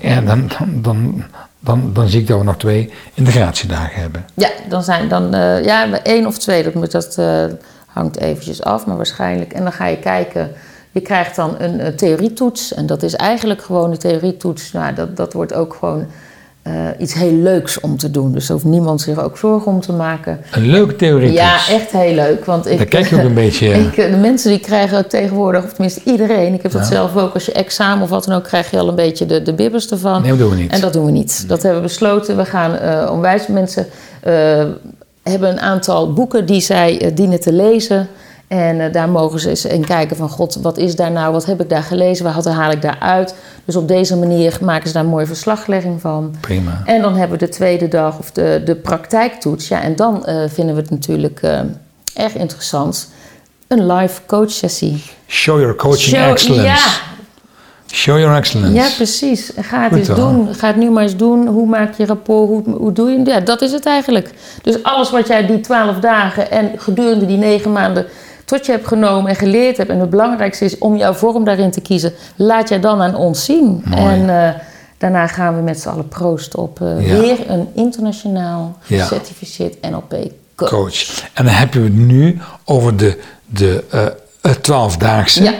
ja, 0.00 0.20
dan, 0.20 0.50
dan, 0.68 1.24
dan, 1.64 1.90
dan, 1.92 2.08
zie 2.08 2.20
ik 2.20 2.26
dat 2.26 2.38
we 2.38 2.44
nog 2.44 2.56
twee 2.56 2.92
integratiedagen 3.14 4.00
hebben. 4.00 4.24
Ja, 4.34 4.50
dan 4.68 4.82
zijn 4.82 5.08
dan 5.08 5.34
uh, 5.34 5.64
ja, 5.64 6.02
één 6.02 6.26
of 6.26 6.38
twee, 6.38 6.62
dat, 6.62 6.74
moet, 6.74 6.92
dat 6.92 7.16
uh, 7.18 7.44
hangt 7.86 8.18
eventjes 8.18 8.62
af, 8.62 8.86
maar 8.86 8.96
waarschijnlijk. 8.96 9.52
En 9.52 9.62
dan 9.62 9.72
ga 9.72 9.86
je 9.86 9.98
kijken, 9.98 10.50
je 10.90 11.00
krijgt 11.00 11.36
dan 11.36 11.54
een 11.58 11.80
uh, 11.80 11.86
theorietoets. 11.86 12.74
En 12.74 12.86
dat 12.86 13.02
is 13.02 13.14
eigenlijk 13.14 13.62
gewoon 13.62 13.90
de 13.90 13.96
theorietoets. 13.96 14.72
Nou, 14.72 14.94
dat, 14.94 15.16
dat 15.16 15.32
wordt 15.32 15.54
ook 15.54 15.74
gewoon 15.74 16.06
uh, 16.68 16.88
iets 16.98 17.14
heel 17.14 17.32
leuks 17.32 17.80
om 17.80 17.96
te 17.96 18.10
doen. 18.10 18.32
Dus 18.32 18.46
daar 18.46 18.56
hoeft 18.56 18.68
niemand 18.68 19.00
zich 19.00 19.22
ook 19.22 19.38
zorgen 19.38 19.72
om 19.72 19.80
te 19.80 19.92
maken. 19.92 20.40
Een 20.50 20.66
leuke 20.66 20.96
theorie. 20.96 21.32
Ja, 21.32 21.54
echt 21.54 21.90
heel 21.90 22.14
leuk. 22.14 22.44
Want 22.44 22.66
ik, 22.66 22.76
Daar 22.76 22.86
kijk 22.86 23.06
je 23.06 23.16
ook 23.16 23.22
een 23.22 23.34
beetje... 23.34 23.68
Ik, 23.84 23.94
de 23.94 24.16
mensen 24.20 24.50
die 24.50 24.58
krijgen 24.58 25.08
tegenwoordig, 25.08 25.64
of 25.64 25.72
tenminste 25.72 26.00
iedereen... 26.04 26.54
ik 26.54 26.62
heb 26.62 26.72
dat 26.72 26.86
zelf 26.86 27.16
ook, 27.16 27.34
als 27.34 27.46
je 27.46 27.52
examen 27.52 28.02
of 28.02 28.08
wat 28.08 28.24
dan 28.24 28.36
ook... 28.36 28.44
krijg 28.44 28.70
je 28.70 28.78
al 28.78 28.88
een 28.88 28.94
beetje 28.94 29.26
de, 29.26 29.42
de 29.42 29.52
bibbers 29.52 29.90
ervan. 29.90 30.20
Nee, 30.20 30.30
dat 30.30 30.38
doen 30.38 30.50
we 30.50 30.56
niet. 30.56 30.72
En 30.72 30.80
dat 30.80 30.92
doen 30.92 31.04
we 31.04 31.10
niet. 31.10 31.48
Dat 31.48 31.62
hebben 31.62 31.80
we 31.80 31.86
besloten. 31.86 32.36
We 32.36 32.44
gaan 32.44 32.72
uh, 32.74 33.10
onwijs 33.12 33.46
mensen... 33.46 33.86
Uh, 34.26 34.64
hebben 35.22 35.50
een 35.50 35.60
aantal 35.60 36.12
boeken 36.12 36.46
die 36.46 36.60
zij 36.60 37.12
dienen 37.14 37.40
te 37.40 37.52
lezen... 37.52 38.08
En 38.48 38.76
uh, 38.76 38.92
daar 38.92 39.08
mogen 39.08 39.40
ze 39.40 39.48
eens 39.48 39.64
in 39.64 39.84
kijken 39.84 40.16
van... 40.16 40.28
God, 40.28 40.58
wat 40.62 40.78
is 40.78 40.96
daar 40.96 41.10
nou? 41.10 41.32
Wat 41.32 41.46
heb 41.46 41.60
ik 41.60 41.68
daar 41.68 41.82
gelezen? 41.82 42.34
Wat 42.34 42.44
haal 42.44 42.70
ik 42.70 42.82
daar 42.82 42.96
uit? 43.00 43.34
Dus 43.64 43.76
op 43.76 43.88
deze 43.88 44.16
manier 44.16 44.58
maken 44.60 44.86
ze 44.86 44.92
daar 44.92 45.02
een 45.02 45.08
mooie 45.08 45.26
verslaglegging 45.26 46.00
van. 46.00 46.34
Prima. 46.40 46.82
En 46.84 47.02
dan 47.02 47.16
hebben 47.16 47.38
we 47.38 47.44
de 47.44 47.52
tweede 47.52 47.88
dag 47.88 48.18
of 48.18 48.30
de, 48.30 48.62
de 48.64 48.74
praktijktoets. 48.74 49.68
Ja, 49.68 49.82
en 49.82 49.96
dan 49.96 50.24
uh, 50.28 50.42
vinden 50.48 50.74
we 50.74 50.80
het 50.80 50.90
natuurlijk 50.90 51.42
uh, 51.42 51.60
erg 52.14 52.34
interessant. 52.34 53.08
Een 53.68 53.86
live 53.86 54.20
coach 54.26 54.50
sessie. 54.50 55.02
Show 55.26 55.60
your 55.60 55.74
coaching 55.74 56.16
Show, 56.16 56.30
excellence. 56.30 56.64
Ja. 56.64 57.12
Show 57.92 58.18
your 58.18 58.36
excellence. 58.36 58.74
Ja, 58.74 58.88
precies. 58.96 59.52
Ga 59.60 59.82
het 59.82 59.92
eens 59.92 60.08
doen. 60.08 60.54
Ga 60.54 60.66
het 60.66 60.76
nu 60.76 60.90
maar 60.90 61.02
eens 61.02 61.16
doen. 61.16 61.46
Hoe 61.46 61.66
maak 61.66 61.94
je 61.94 62.06
rapport? 62.06 62.48
Hoe, 62.48 62.76
hoe 62.76 62.92
doe 62.92 63.10
je 63.10 63.18
het? 63.18 63.26
Ja, 63.26 63.40
dat 63.40 63.62
is 63.62 63.72
het 63.72 63.86
eigenlijk. 63.86 64.30
Dus 64.62 64.82
alles 64.82 65.10
wat 65.10 65.26
jij 65.26 65.46
die 65.46 65.60
twaalf 65.60 65.98
dagen 65.98 66.50
en 66.50 66.70
gedurende 66.76 67.26
die 67.26 67.36
negen 67.36 67.72
maanden 67.72 68.06
tot 68.44 68.66
je 68.66 68.72
hebt 68.72 68.86
genomen 68.86 69.30
en 69.30 69.36
geleerd 69.36 69.76
hebt. 69.76 69.90
En 69.90 70.00
het 70.00 70.10
belangrijkste 70.10 70.64
is 70.64 70.78
om 70.78 70.96
jouw 70.96 71.12
vorm 71.12 71.44
daarin 71.44 71.70
te 71.70 71.80
kiezen. 71.80 72.12
Laat 72.36 72.68
jij 72.68 72.80
dan 72.80 73.02
aan 73.02 73.14
ons 73.14 73.44
zien. 73.44 73.84
En 73.94 74.20
uh, 74.20 74.48
daarna 74.98 75.26
gaan 75.26 75.56
we 75.56 75.62
met 75.62 75.80
z'n 75.80 75.88
allen 75.88 76.08
proosten 76.08 76.58
op 76.58 76.80
uh, 76.80 76.96
weer 76.96 77.50
een 77.50 77.68
internationaal 77.74 78.78
gecertificeerd 78.80 79.90
NLP 79.90 80.14
coach. 80.54 80.70
coach. 80.70 81.22
En 81.32 81.44
dan 81.44 81.54
heb 81.54 81.74
je 81.74 81.80
het 81.80 81.94
nu 81.96 82.40
over 82.64 82.96
de, 82.96 83.20
de 83.46 83.84
uh, 83.94 84.52
twaalfdaagse. 84.52 85.42
Ja. 85.42 85.52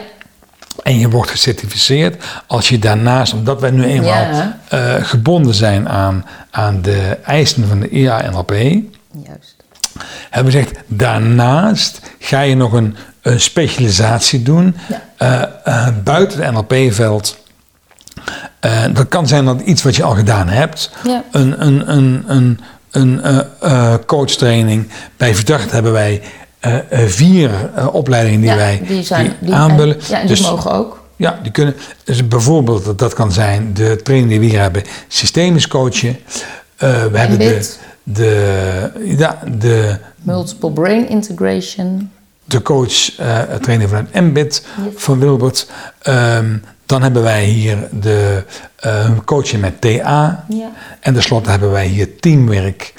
En 0.83 0.99
je 0.99 1.11
wordt 1.11 1.31
gecertificeerd 1.31 2.25
als 2.47 2.68
je 2.68 2.79
daarnaast, 2.79 3.33
omdat 3.33 3.61
wij 3.61 3.70
nu 3.70 3.85
eenmaal 3.85 4.09
ja. 4.09 4.59
gebonden 5.03 5.55
zijn 5.55 5.88
aan, 5.88 6.25
aan 6.51 6.83
de 6.83 7.18
eisen 7.25 7.68
van 7.68 7.81
de 7.81 7.88
IA-NLP. 7.88 8.53
Juist 9.25 9.63
hebben 10.30 10.52
gezegd, 10.52 10.78
daarnaast 10.87 12.00
ga 12.18 12.40
je 12.40 12.57
nog 12.57 12.72
een, 12.72 12.96
een 13.22 13.40
specialisatie 13.40 14.42
doen 14.42 14.76
ja. 15.18 15.48
uh, 15.66 15.74
uh, 15.74 15.88
buiten 16.04 16.42
het 16.42 16.52
NLP-veld. 16.54 17.37
Uh, 18.61 18.85
dat 18.92 19.09
kan 19.09 19.26
zijn 19.28 19.44
dat 19.44 19.61
iets 19.61 19.83
wat 19.83 19.96
je 19.96 20.02
al 20.02 20.14
gedaan 20.14 20.48
hebt. 20.48 20.90
Ja. 21.04 21.24
Een, 21.33 21.66
een, 21.66 21.90
een, 21.90 22.24
een, 22.26 22.61
een 22.90 24.04
coachtraining. 24.07 24.88
Bij 25.16 25.35
Verdacht 25.35 25.70
hebben 25.70 25.92
wij 25.92 26.22
eh, 26.61 26.74
eh, 26.76 27.09
vier 27.09 27.50
eh, 27.74 27.94
opleidingen 27.94 28.40
die 28.40 28.50
Ja, 28.50 28.57
wij 28.57 28.83
die 28.88 29.02
zijn, 29.02 29.24
die 29.24 29.35
die, 29.40 29.54
aanvullen. 29.54 29.96
en- 29.98 30.02
ja, 30.09 30.20
en 30.20 30.26
Dus- 30.26 30.38
die 30.40 30.48
mogen 30.50 30.70
ook. 30.72 31.02
Ja, 31.16 31.38
die 31.42 31.52
kunnen. 31.52 31.74
Dus 32.04 32.28
bijvoorbeeld, 32.28 32.98
dat- 32.98 33.14
kan 33.14 33.33
zijn 33.33 33.74
de 33.74 34.00
training 34.02 34.30
die 34.30 34.40
we 34.40 34.46
hier 34.46 34.61
hebben, 34.61 34.83
systemisch 35.09 35.68
coachen. 35.68 36.18
Eh, 36.76 37.04
we 37.12 37.18
hebben 37.18 37.38
de. 37.38 37.74
De, 38.05 38.90
ja, 39.17 39.38
de, 39.59 39.99
Multiple 40.23 40.71
brain 40.71 41.09
integration. 41.09 42.11
de 42.45 42.62
coach 42.62 43.19
eh 43.19 43.40
training 43.40 43.90
van 43.90 43.99
het 44.11 44.23
MBIT 44.23 44.67
van 44.95 45.19
Wilbert. 45.19 45.71
Ehm, 46.03 46.57
dan 46.87 47.03
hebben 47.03 47.23
wij 47.23 47.45
hier 47.45 47.88
de 47.90 48.45
eh 48.77 49.11
coaching 49.25 49.61
met 49.61 49.81
TA. 49.81 50.45
Ja. 50.49 50.71
En 51.01 51.12
tenslotte 51.12 51.51
hebben 51.51 51.71
wij 51.71 51.87
hier 51.87 52.19
teamwerk. 52.19 52.93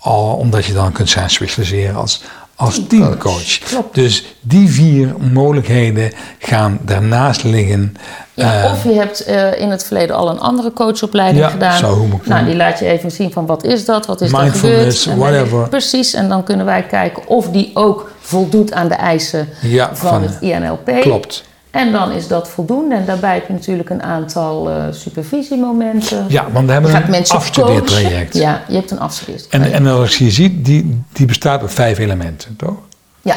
Al, 0.00 0.34
omdat 0.34 0.64
je 0.64 0.72
dan 0.72 0.92
kunt 0.92 1.10
gaan 1.10 1.30
specialiseren 1.30 1.96
als, 1.96 2.22
als 2.58 2.80
Teamcoach. 2.88 3.58
Klopt. 3.58 3.94
Dus 3.94 4.24
die 4.40 4.68
vier 4.70 5.14
mogelijkheden 5.32 6.12
gaan 6.38 6.78
daarnaast 6.82 7.42
liggen. 7.44 7.94
Ja, 8.34 8.62
Eh, 8.64 8.72
of 8.72 8.84
je 8.84 8.92
hebt 8.92 9.24
eh, 9.24 9.60
in 9.60 9.70
het 9.70 9.84
verleden 9.84 10.16
al 10.16 10.30
een 10.30 10.40
andere 10.40 10.72
coachopleiding 10.72 11.44
Ja, 11.44 11.50
gedaan. 11.50 11.78
zo 11.78 12.04
moet 12.06 12.20
ik 12.20 12.26
nou, 12.26 12.44
die 12.44 12.56
laat 12.56 12.78
je 12.78 12.86
even 12.86 13.10
zien 13.10 13.32
van 13.32 13.46
wat 13.46 13.64
is 13.64 13.84
dat, 13.84 14.06
wat 14.06 14.20
is 14.20 14.30
Mindfulness, 14.32 15.02
gebeurd. 15.02 15.18
En 15.20 15.30
dan- 15.32 15.32
whatever. 15.40 15.68
Precies, 15.68 16.14
en 16.14 16.28
dan 16.28 16.44
kunnen 16.44 16.66
wij 16.66 16.82
kijken 16.82 17.26
of 17.28 17.48
die 17.50 17.70
ook 17.74 18.10
voldoet 18.20 18.72
aan 18.72 18.88
de 18.88 18.94
eisen 18.94 19.48
Ja, 19.60 19.90
van, 19.94 20.08
van- 20.08 20.22
het 20.22 20.36
INLP. 20.40 21.00
Klopt. 21.00 21.44
En 21.70 21.92
dan 21.92 22.12
is 22.12 22.28
dat 22.28 22.48
voldoende. 22.48 22.94
En 22.94 23.04
daarbij 23.04 23.34
heb 23.34 23.46
je 23.46 23.52
natuurlijk 23.52 23.90
een 23.90 24.02
aantal 24.02 24.70
eh, 24.70 24.84
supervisiemomenten. 24.90 26.24
Ja, 26.28 26.50
want 26.50 26.66
we 26.66 26.72
hebben 26.72 27.14
een 27.14 27.26
afstudeertraject. 27.26 28.34
Ja, 28.34 28.62
je 28.68 28.74
hebt 28.74 28.90
een 28.90 29.00
afstudeertraject. 29.00 29.72
En, 29.74 29.86
en 29.86 29.92
als 29.92 30.18
je 30.18 30.30
ziet, 30.30 30.64
die, 30.64 31.02
die 31.12 31.26
bestaat 31.26 31.60
uit 31.60 31.72
vijf 31.72 31.98
elementen, 31.98 32.56
toch? 32.56 32.76
Ja. 33.22 33.36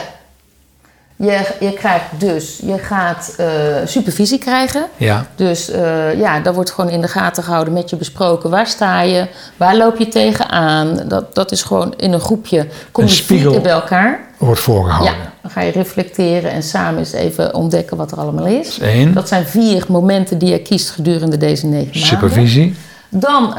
Je, 1.21 1.47
je 1.59 1.73
krijgt 1.73 2.05
dus, 2.17 2.59
je 2.65 2.77
gaat 2.77 3.33
eh, 3.37 3.47
supervisie 3.85 4.39
krijgen. 4.39 4.85
Ja. 4.97 5.25
Dus 5.35 5.69
eh, 5.69 6.19
ja, 6.19 6.39
daar 6.39 6.53
wordt 6.53 6.71
gewoon 6.71 6.89
in 6.89 7.01
de 7.01 7.07
gaten 7.07 7.43
gehouden, 7.43 7.73
met 7.73 7.89
je 7.89 7.95
besproken. 7.95 8.49
Waar 8.49 8.67
sta 8.67 9.01
je? 9.01 9.27
Waar 9.57 9.75
loop 9.75 9.97
je 9.97 10.07
tegenaan? 10.07 10.99
Dat, 11.07 11.35
dat 11.35 11.51
is 11.51 11.63
gewoon 11.63 11.93
in 11.97 12.13
een 12.13 12.19
groepje. 12.19 12.67
Kom 12.91 13.03
Een 13.03 13.09
je 13.09 13.15
spiegel. 13.15 13.61
bij 13.61 13.71
elkaar. 13.71 14.19
Wordt 14.37 14.59
voorgehouden. 14.59 15.13
Ja, 15.13 15.19
dan 15.41 15.51
ga 15.51 15.61
je 15.61 15.71
reflecteren 15.71 16.51
en 16.51 16.63
samen 16.63 16.99
eens 16.99 17.11
even 17.11 17.53
ontdekken 17.55 17.97
wat 17.97 18.11
er 18.11 18.17
allemaal 18.17 18.45
is. 18.45 18.75
Dat 18.77 18.87
is. 18.87 19.13
Dat 19.13 19.27
zijn 19.27 19.45
vier 19.45 19.85
momenten 19.87 20.37
die 20.37 20.49
je 20.49 20.59
kiest 20.59 20.89
gedurende 20.89 21.37
deze 21.37 21.65
negen 21.65 21.85
maanden. 21.85 22.01
Supervisie. 22.01 22.75
Dan 23.09 23.53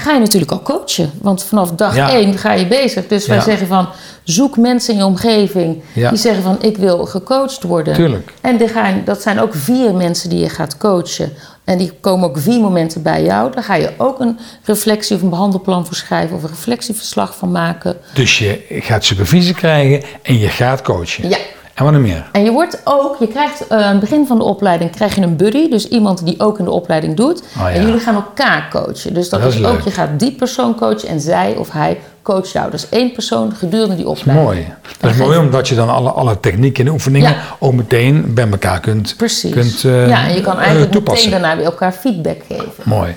ga 0.00 0.12
je 0.12 0.18
natuurlijk 0.18 0.52
al 0.52 0.62
coachen. 0.62 1.10
Want 1.22 1.42
vanaf 1.44 1.70
dag 1.70 1.96
Ja. 1.96 2.10
één 2.10 2.38
ga 2.38 2.52
je 2.52 2.66
bezig. 2.66 3.06
Dus 3.06 3.26
wij 3.26 3.36
Ja. 3.36 3.42
zeggen 3.42 3.66
van, 3.66 3.88
zoek 4.24 4.56
mensen 4.56 4.92
in 4.92 4.98
je 4.98 5.04
omgeving... 5.06 5.82
Ja. 5.92 6.08
die 6.10 6.18
zeggen 6.18 6.42
van, 6.42 6.56
ik 6.60 6.76
wil 6.76 7.06
gecoacht 7.06 7.62
worden. 7.62 7.94
Tuurlijk. 7.94 8.32
En 8.40 8.56
die 8.56 8.68
gaan, 8.68 9.02
dat 9.04 9.22
zijn 9.22 9.40
ook 9.40 9.54
vier 9.54 9.94
mensen 9.94 10.28
die 10.30 10.38
je 10.38 10.48
gaat 10.48 10.76
coachen. 10.76 11.32
En 11.64 11.78
die 11.78 11.92
komen 12.00 12.28
ook 12.28 12.38
vier 12.38 12.60
momenten 12.60 13.02
bij 13.02 13.22
jou. 13.24 13.52
Daar 13.52 13.62
ga 13.64 13.74
je 13.74 13.90
ook 13.96 14.20
een 14.20 14.38
reflectie 14.64 15.16
of 15.16 15.22
een 15.22 15.28
behandelplan 15.30 15.86
voor 15.86 15.96
schrijven... 15.96 16.36
of 16.36 16.42
een 16.42 16.48
reflectieverslag 16.48 17.36
van 17.36 17.50
maken. 17.52 17.96
Dus 18.14 18.38
je 18.38 18.60
gaat 18.68 19.04
supervisie 19.04 19.54
krijgen 19.54 20.02
en 20.22 20.38
je 20.38 20.48
gaat 20.48 20.82
coachen. 20.82 21.28
Ja. 21.28 21.36
En 21.78 21.84
wat 21.84 21.92
nog 21.92 22.02
meer? 22.02 22.28
En 22.32 22.44
je 22.44 22.50
wordt 22.50 22.80
ook, 22.84 23.16
je 23.18 23.26
krijgt 23.28 23.68
aan 23.70 23.80
het 23.90 24.00
begin 24.00 24.26
van 24.26 24.38
de 24.38 24.44
opleiding 24.44 24.90
krijg 24.90 25.14
je 25.14 25.20
een 25.20 25.36
buddy, 25.36 25.68
dus 25.70 25.88
iemand 25.88 26.24
die 26.24 26.40
ook 26.40 26.58
in 26.58 26.64
de 26.64 26.70
opleiding 26.70 27.16
doet. 27.16 27.40
Oh 27.40 27.46
ja. 27.62 27.68
En 27.70 27.84
jullie 27.86 28.00
gaan 28.00 28.14
elkaar 28.14 28.68
coachen. 28.70 29.14
Dus 29.14 29.28
dat, 29.28 29.40
Dat 29.42 29.52
is, 29.52 29.58
is 29.58 29.64
ook, 29.66 29.80
je 29.80 29.90
gaat 29.90 30.08
die 30.18 30.32
persoon 30.32 30.74
coachen 30.74 31.08
en 31.08 31.20
zij 31.20 31.54
of 31.56 31.70
hij 31.72 31.98
coacht 32.22 32.50
jou. 32.50 32.70
Dus 32.70 32.88
één 32.88 33.12
persoon 33.12 33.52
gedurende 33.54 33.96
die 33.96 34.08
opleiding. 34.08 34.46
Mooi. 34.48 34.66
Dat 35.00 35.10
is 35.10 35.16
mooi 35.16 35.38
omdat 35.38 35.68
je 35.68 35.74
dan 35.74 35.88
alle, 35.88 36.10
alle 36.10 36.40
technieken 36.40 36.86
en 36.86 36.92
oefeningen 36.92 37.30
Ja. 37.30 37.36
ook 37.58 37.72
meteen 37.72 38.34
bij 38.34 38.48
elkaar 38.50 38.80
kunt, 38.80 39.14
Precies. 39.16 39.52
kunt 39.52 39.84
eh, 39.84 40.08
ja, 40.08 40.26
en 40.28 40.34
je 40.34 40.40
kan 40.40 40.56
eh, 40.58 40.62
eigenlijk 40.66 40.94
meteen 41.08 41.30
daarna 41.30 41.56
weer 41.56 41.64
elkaar 41.64 41.92
feedback 41.92 42.38
geven. 42.48 42.72
Mooi. 42.82 43.14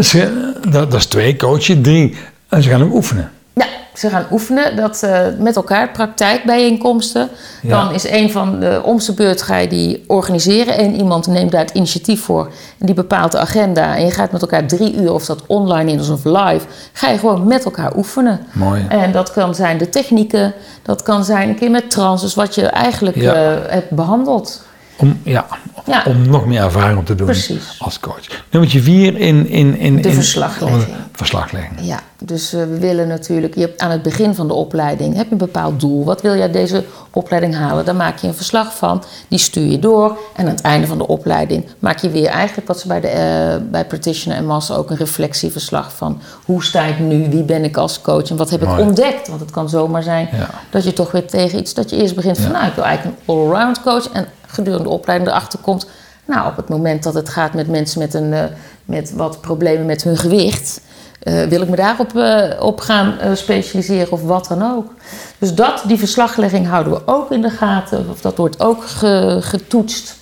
Ze- 0.00 0.52
Dat, 0.68 0.90
dat 0.90 0.94
is 1.00 1.06
twee, 1.06 1.36
coachen. 1.36 1.82
Drie, 1.82 2.16
en 2.48 2.62
ze 2.62 2.68
gaan 2.68 2.82
ook 2.82 2.94
oefenen. 2.94 3.30
Ja, 3.54 3.64
ze 3.94 4.08
gaan 4.08 4.26
oefenen 4.30 4.76
dat, 4.76 5.02
eh, 5.02 5.20
met 5.38 5.56
elkaar, 5.56 5.90
praktijkbijeenkomsten. 5.90 7.28
Ja. 7.62 7.68
Dan 7.84 7.94
is 7.94 8.08
een 8.08 8.30
van 8.30 8.60
de 8.60 8.80
om 8.84 8.98
beurt 9.16 9.42
ga 9.42 9.56
je 9.56 9.68
die 9.68 10.04
organiseren. 10.06 10.76
En 10.78 10.94
iemand 10.96 11.26
neemt 11.26 11.52
daar 11.52 11.60
het 11.60 11.70
initiatief 11.74 12.22
voor. 12.22 12.44
En 12.78 12.86
die 12.86 12.94
bepaalt 12.94 13.32
de 13.32 13.38
agenda. 13.38 13.96
En 13.96 14.04
je 14.04 14.10
gaat 14.10 14.32
met 14.32 14.40
elkaar 14.42 14.66
drie 14.66 14.94
uur, 14.96 15.12
of 15.12 15.24
dat 15.26 15.42
online 15.46 15.92
is 15.92 16.08
of 16.08 16.24
live, 16.24 16.66
ga 16.92 17.08
je 17.10 17.18
gewoon 17.18 17.46
met 17.46 17.64
elkaar 17.64 17.96
oefenen. 17.96 18.40
Mooi. 18.52 18.86
En 18.88 19.12
dat 19.12 19.32
kan 19.32 19.54
zijn 19.54 19.78
de 19.78 19.88
technieken, 19.88 20.52
dat 20.82 21.02
kan 21.02 21.24
zijn 21.24 21.48
een 21.48 21.54
keer 21.58 21.70
met 21.70 21.90
trans, 21.90 22.20
dus 22.20 22.34
wat 22.34 22.54
je 22.54 22.66
eigenlijk 22.66 23.16
Ja. 23.16 23.34
eh, 23.34 23.56
hebt 23.72 23.90
behandeld. 23.90 24.62
Om, 24.96 25.20
ja, 25.24 25.46
Ja. 25.86 26.02
om 26.06 26.28
nog 26.28 26.46
meer 26.46 26.62
ervaring 26.62 26.98
op 26.98 27.06
te 27.06 27.14
doen 27.14 27.26
Precies. 27.26 27.76
als 27.78 28.00
coach. 28.00 28.20
Nummertje 28.50 28.80
vier 28.82 29.16
in... 29.18 29.48
in, 29.48 29.76
in 29.78 29.96
De 30.02 30.08
in- 30.08 30.14
verslaglegging. 30.14 30.84
verslaglegging. 31.12 31.72
Ja, 31.80 32.00
dus 32.18 32.52
eh, 32.52 32.60
we 32.60 32.78
willen 32.78 33.08
natuurlijk, 33.08 33.54
je 33.54 33.60
hebt 33.60 33.80
aan 33.80 33.90
het 33.90 34.02
begin 34.02 34.34
van 34.34 34.46
de 34.48 34.54
opleiding 34.54 35.16
heb 35.16 35.26
je 35.26 35.32
een 35.32 35.38
bepaald 35.38 35.80
doel. 35.80 36.04
Wat 36.04 36.22
wil 36.22 36.32
uit 36.40 36.52
deze 36.52 36.84
opleiding 37.10 37.54
halen? 37.56 37.84
Daar 37.84 37.94
maak 37.96 38.18
je 38.18 38.26
een 38.26 38.34
verslag 38.34 38.76
van, 38.76 39.02
die 39.28 39.38
stuur 39.38 39.70
je 39.70 39.78
door. 39.78 40.18
En 40.36 40.44
aan 40.44 40.50
het 40.50 40.60
einde 40.60 40.86
van 40.86 40.98
de 40.98 41.06
opleiding 41.06 41.64
maak 41.78 41.98
je 41.98 42.10
weer 42.10 42.26
eigenlijk 42.26 42.68
wat 42.68 42.80
ze 42.80 42.86
bij, 42.88 43.00
de, 43.00 43.08
eh, 43.08 43.70
bij 43.70 43.84
Practitioner 43.84 44.38
en 44.38 44.46
Master 44.46 44.76
ook 44.76 44.90
een 44.90 44.96
reflectieverslag 44.96 45.96
van 45.96 46.20
hoe 46.44 46.64
sta 46.64 46.84
ik 46.84 46.98
nu, 46.98 47.28
wie 47.30 47.42
ben 47.42 47.64
ik 47.64 47.76
als 47.76 48.00
coach 48.00 48.30
en 48.30 48.36
wat 48.36 48.50
heb 48.50 48.62
ik 48.62 48.78
ontdekt? 48.78 49.28
Want 49.28 49.40
het 49.40 49.50
kan 49.50 49.68
zomaar 49.68 50.02
zijn 50.02 50.28
Ja. 50.32 50.50
dat 50.70 50.84
je 50.84 50.92
toch 50.92 51.10
weer 51.12 51.26
tegen 51.26 51.58
iets, 51.58 51.74
dat 51.74 51.90
je 51.90 51.96
eerst 51.96 52.14
begint 52.14 52.36
van 52.38 52.46
Ja. 52.50 52.52
nou 52.52 52.66
ik 52.66 52.74
wil 52.74 52.84
eigenlijk 52.84 53.16
een 53.26 53.34
all-around 53.34 53.82
coach 53.82 54.08
en 54.12 54.26
gedurende 54.54 54.84
de 54.84 54.90
opleiding 54.94 55.30
erachter 55.30 55.58
komt. 55.58 55.86
Nou, 56.24 56.48
op 56.48 56.56
het 56.56 56.68
moment 56.68 57.02
dat 57.02 57.14
het 57.14 57.28
gaat 57.28 57.54
met 57.54 57.68
mensen 57.68 57.98
met, 57.98 58.14
een, 58.14 58.32
eh, 58.32 58.44
met 58.84 59.12
wat 59.12 59.40
problemen 59.40 59.86
met 59.86 60.02
hun 60.02 60.16
gewicht, 60.16 60.80
eh, 61.22 61.42
wil 61.42 61.62
ik 61.62 61.68
me 61.68 61.76
daarop 61.76 62.16
eh, 62.16 62.50
op 62.62 62.80
gaan 62.80 63.18
specialiseren 63.36 64.12
of 64.12 64.22
wat 64.22 64.46
dan 64.48 64.62
ook. 64.72 64.92
Dus 65.38 65.54
dat, 65.54 65.82
die 65.86 65.98
verslaglegging 65.98 66.66
houden 66.68 66.92
we 66.92 67.00
ook 67.06 67.30
in 67.30 67.42
de 67.42 67.50
gaten. 67.50 68.06
Of 68.10 68.20
dat 68.20 68.36
wordt 68.36 68.60
ook 68.60 68.84
ge- 68.86 69.38
getoetst. 69.40 70.16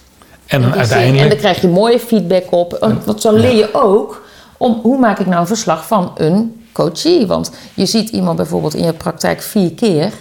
En 0.46 0.62
zin. 0.62 0.72
uiteindelijk... 0.74 1.22
En 1.22 1.28
daar 1.28 1.38
krijg 1.38 1.60
je 1.60 1.68
mooie 1.68 1.98
feedback 2.00 2.44
op. 2.52 2.72
En- 2.72 3.00
Want 3.04 3.20
zo 3.20 3.32
leer 3.32 3.56
je 3.56 3.68
ook 3.74 4.22
om 4.56 4.78
hoe 4.82 4.98
maak 4.98 5.18
ik 5.18 5.26
nou 5.26 5.40
een 5.40 5.46
verslag 5.46 5.86
van 5.86 6.12
een 6.16 6.64
coachie. 6.72 7.26
Want 7.26 7.50
je 7.74 7.86
ziet 7.86 8.08
iemand 8.08 8.36
bijvoorbeeld 8.36 8.74
in 8.74 8.84
je 8.84 8.92
praktijk 8.92 9.42
vier 9.42 9.72
keer. 9.72 10.12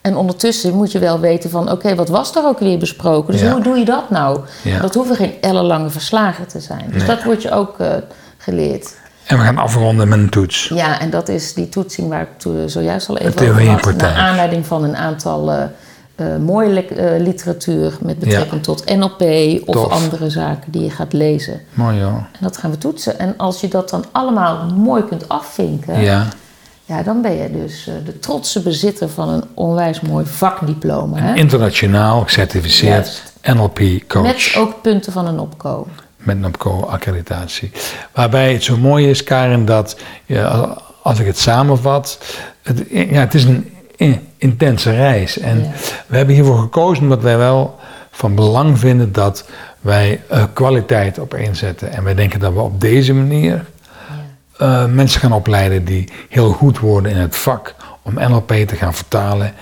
En 0.00 0.16
ondertussen 0.16 0.74
moet 0.74 0.92
je 0.92 0.98
wel 0.98 1.20
weten 1.20 1.50
van... 1.50 1.70
oké, 1.70 1.94
wat 1.94 2.08
was 2.08 2.36
er 2.36 2.44
ook 2.44 2.58
weer 2.58 2.78
besproken? 2.78 3.32
Dus 3.32 3.42
Ja. 3.42 3.52
hoe 3.52 3.62
doe 3.62 3.78
je 3.78 3.84
dat 3.84 4.10
nou? 4.10 4.40
Ja. 4.62 4.80
Dat 4.80 4.94
hoeven 4.94 5.16
geen 5.16 5.34
ellenlange 5.40 5.90
verslagen 5.90 6.46
te 6.46 6.60
zijn. 6.60 6.84
Dus 6.92 6.96
Nee. 6.96 7.06
dat 7.16 7.24
wordt 7.24 7.42
je 7.42 7.50
ook 7.50 7.78
eh, 7.78 7.92
geleerd. 8.38 8.94
En 9.26 9.38
we 9.38 9.44
gaan 9.44 9.58
afronden 9.58 10.08
met 10.08 10.18
een 10.18 10.30
toets. 10.30 10.68
Ja, 10.74 11.00
en 11.00 11.10
dat 11.10 11.28
is 11.28 11.54
die 11.54 11.68
toetsing 11.68 12.08
waar 12.08 12.20
ik 12.20 12.28
to- 12.36 12.68
zojuist 12.68 13.08
al 13.08 13.18
even 13.18 13.50
over 13.50 13.66
had. 13.82 13.96
Naar 13.96 14.14
aanleiding 14.14 14.66
van 14.66 14.84
een 14.84 14.96
aantal 14.96 15.50
eh, 15.50 15.62
eh, 16.14 16.36
mooie 16.40 16.84
eh, 16.86 17.20
literatuur 17.22 17.92
met 18.00 18.18
betrekking 18.18 18.62
tot 18.62 18.84
NLP 18.96 19.22
of 19.68 19.74
Tof. 19.74 19.90
andere 19.92 20.30
zaken 20.30 20.72
die 20.72 20.82
je 20.82 20.90
gaat 20.90 21.12
lezen. 21.12 21.60
Mooi 21.74 21.98
joh. 21.98 22.14
En 22.14 22.38
dat 22.40 22.56
gaan 22.56 22.70
we 22.70 22.78
toetsen. 22.78 23.18
En 23.18 23.34
als 23.36 23.60
je 23.60 23.68
dat 23.68 23.90
dan 23.90 24.04
allemaal 24.12 24.66
mooi 24.76 25.04
kunt 25.04 25.28
afvinken, 25.28 26.00
ja. 26.00 26.26
Ja. 26.90 27.02
dan 27.02 27.22
ben 27.22 27.32
je 27.36 27.50
dus 27.52 27.86
eh, 27.86 27.94
de 28.04 28.18
trotse 28.18 28.62
bezitter 28.62 29.08
van 29.08 29.28
een 29.28 29.44
onwijs 29.54 30.00
mooi 30.00 30.26
vakdiploma. 30.26 31.18
Hè? 31.18 31.34
Internationaal 31.34 32.20
gecertificeerd 32.20 33.22
NLP-coach. 33.42 34.22
Met 34.22 34.54
ook 34.58 34.82
punten 34.82 35.12
van 35.12 35.26
een 35.26 35.38
opkomen. 35.38 35.92
met 36.16 36.36
een 36.42 36.54
accreditatie. 36.86 37.70
Waarbij 38.12 38.52
het 38.52 38.62
zo 38.62 38.76
mooi 38.76 39.08
is, 39.10 39.22
Karen, 39.24 39.64
dat 39.64 39.96
ja, 40.26 40.76
als 41.02 41.18
ik 41.18 41.26
het 41.26 41.38
samenvat, 41.38 42.18
het, 42.62 42.84
ja, 42.90 43.20
het 43.20 43.34
is 43.34 43.44
een 43.44 43.72
in- 43.96 44.20
intense 44.36 44.90
reis. 44.90 45.38
En 45.38 45.58
Ja. 45.58 45.70
we 46.06 46.16
hebben 46.16 46.34
hiervoor 46.34 46.58
gekozen 46.58 47.02
omdat 47.02 47.22
wij 47.22 47.36
wel 47.38 47.78
van 48.10 48.34
belang 48.34 48.78
vinden 48.78 49.12
dat 49.12 49.44
wij 49.80 50.20
eh, 50.28 50.44
kwaliteit 50.52 51.18
op 51.18 51.34
inzetten. 51.34 51.92
En 51.92 52.04
wij 52.04 52.14
denken 52.14 52.40
dat 52.40 52.52
we 52.52 52.60
op 52.60 52.80
deze 52.80 53.14
manier 53.14 53.64
eh, 54.60 54.84
mensen 54.86 55.20
gaan 55.20 55.32
opleiden 55.32 55.84
die 55.84 56.08
heel 56.28 56.52
goed 56.52 56.78
worden 56.78 57.12
in 57.12 57.18
het 57.18 57.36
vak 57.36 57.74
om 58.02 58.14
NLP 58.14 58.52
te 58.52 58.76
gaan 58.76 58.94
vertalen 58.94 59.52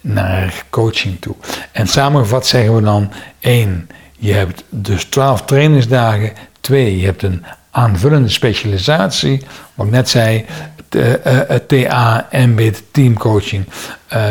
naar 0.00 0.64
coaching 0.70 1.20
toe. 1.20 1.34
En 1.72 1.86
samengevat 1.86 2.46
zeggen 2.46 2.74
we 2.74 2.82
dan 2.82 3.10
één, 3.40 3.88
je 4.18 4.32
hebt 4.32 4.64
dus 4.68 5.04
12 5.04 5.42
trainingsdagen. 5.42 6.32
Twee, 6.60 6.98
je 6.98 7.04
hebt 7.04 7.22
een 7.22 7.44
aanvullende 7.70 8.28
specialisatie. 8.28 9.42
Wat 9.74 9.86
ik 9.86 9.92
net 9.92 10.08
zei, 10.08 10.44
t- 10.88 10.94
eh, 10.94 11.50
eh, 11.50 11.60
TA, 11.66 12.28
MBIT, 12.30 12.82
teamcoaching, 12.90 13.64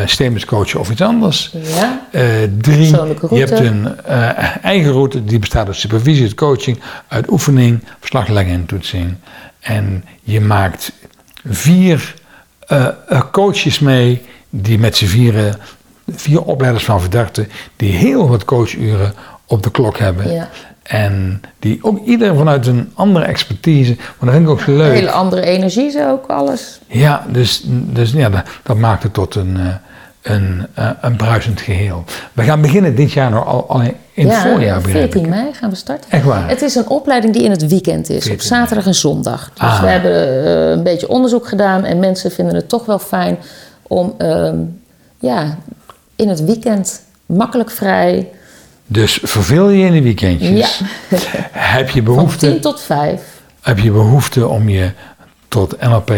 systemisch 0.05 0.45
coachen 0.45 0.79
of 0.79 0.89
iets 0.89 1.01
anders. 1.01 1.51
Ja, 1.75 1.99
drie, 2.57 2.87
je 3.29 3.39
hebt 3.45 3.59
een 3.59 4.05
eigen 4.61 4.91
route 4.91 5.23
die 5.23 5.39
bestaat 5.39 5.67
uit 5.67 5.75
supervisie, 5.75 6.23
uit 6.23 6.33
coaching, 6.33 6.79
uit 7.07 7.29
oefening, 7.31 7.83
verslaglegging 7.99 8.53
en 8.55 8.65
toetsing. 8.65 9.15
En 9.67 10.03
je 10.21 10.41
maakt 10.41 10.91
vier 11.45 12.13
eh, 12.67 12.87
eh, 13.07 13.21
coaches 13.31 13.79
mee 13.79 14.21
die 14.49 14.79
met 14.79 14.95
z'n 14.95 15.05
vieren, 15.05 15.55
vier 16.11 16.41
opleiders 16.41 16.83
van 16.83 17.01
verdachten, 17.01 17.49
die 17.75 17.91
heel 17.91 18.29
wat 18.29 18.45
coachuren 18.45 19.13
op 19.45 19.63
de 19.63 19.71
klok 19.71 19.97
hebben. 19.97 20.31
Ja. 20.31 20.49
En 20.83 21.41
die 21.59 21.79
ook 21.81 22.05
ieder 22.05 22.35
vanuit 22.35 22.67
een 22.67 22.91
andere 22.93 23.25
expertise, 23.25 23.95
maar 23.95 24.15
dat 24.19 24.29
vind 24.29 24.43
ik 24.43 24.49
ook 24.49 24.65
leuk. 24.65 24.89
Een 24.89 24.95
hele 24.95 25.11
andere 25.11 25.41
energie 25.41 25.89
zo 25.89 26.09
ook 26.09 26.27
alles. 26.27 26.79
Ja, 26.87 27.25
dus, 27.29 27.61
dus 27.67 28.11
ja, 28.11 28.29
dat, 28.29 28.43
dat 28.63 28.77
maakt 28.77 29.03
het 29.03 29.13
tot 29.13 29.35
een, 29.35 29.57
eh, 29.57 29.73
een, 30.29 30.67
eh, 30.73 30.89
een 31.01 31.15
bruisend 31.15 31.61
geheel. 31.61 32.03
We 32.33 32.43
gaan 32.43 32.61
beginnen 32.61 32.95
dit 32.95 33.11
jaar 33.11 33.29
nog 33.31 33.45
al, 33.45 33.69
al 33.69 33.81
in 34.13 34.27
het 34.27 34.35
ja, 34.35 34.41
voorjaar. 34.41 34.81
begrijp 34.81 35.11
14 35.11 35.21
ik. 35.23 35.29
mei 35.29 35.53
gaan 35.53 35.69
we 35.69 35.75
starten. 35.75 36.11
Echt 36.11 36.23
waar? 36.23 36.49
Het 36.49 36.61
is 36.61 36.75
een 36.75 36.87
opleiding 36.89 37.33
die 37.33 37.43
in 37.43 37.51
het 37.51 37.67
weekend 37.67 38.09
is, 38.09 38.23
14 38.23 38.33
op 38.33 38.41
zaterdag 38.41 38.85
en 38.85 38.95
zondag. 38.95 39.51
Dus 39.53 39.63
Ah. 39.63 39.81
we 39.81 39.87
hebben 39.87 40.43
eh, 40.45 40.69
een 40.69 40.83
beetje 40.83 41.07
onderzoek 41.09 41.47
gedaan 41.47 41.83
en 41.85 41.99
mensen 41.99 42.31
vinden 42.31 42.55
het 42.55 42.69
toch 42.69 42.85
wel 42.85 42.99
fijn 42.99 43.37
om 43.83 44.13
ehm, 44.17 44.55
ja, 45.19 45.57
in 46.15 46.29
het 46.29 46.45
weekend 46.45 47.01
makkelijk 47.25 47.71
vrij. 47.71 48.29
Dus 48.85 49.19
verveel 49.23 49.69
je 49.69 49.85
in 49.85 49.91
de 49.91 50.01
weekendjes. 50.01 50.77
Ja. 51.09 51.17
Heb 51.51 51.89
je 51.89 52.03
Van 52.03 52.15
behoefte 52.15 52.49
10 52.51 52.61
tot 52.61 52.81
5. 52.81 53.21
heb 53.61 53.79
je 53.79 53.91
behoefte 53.91 54.47
om 54.47 54.69
je 54.69 54.91
tot 55.47 55.81
NLP 55.81 56.13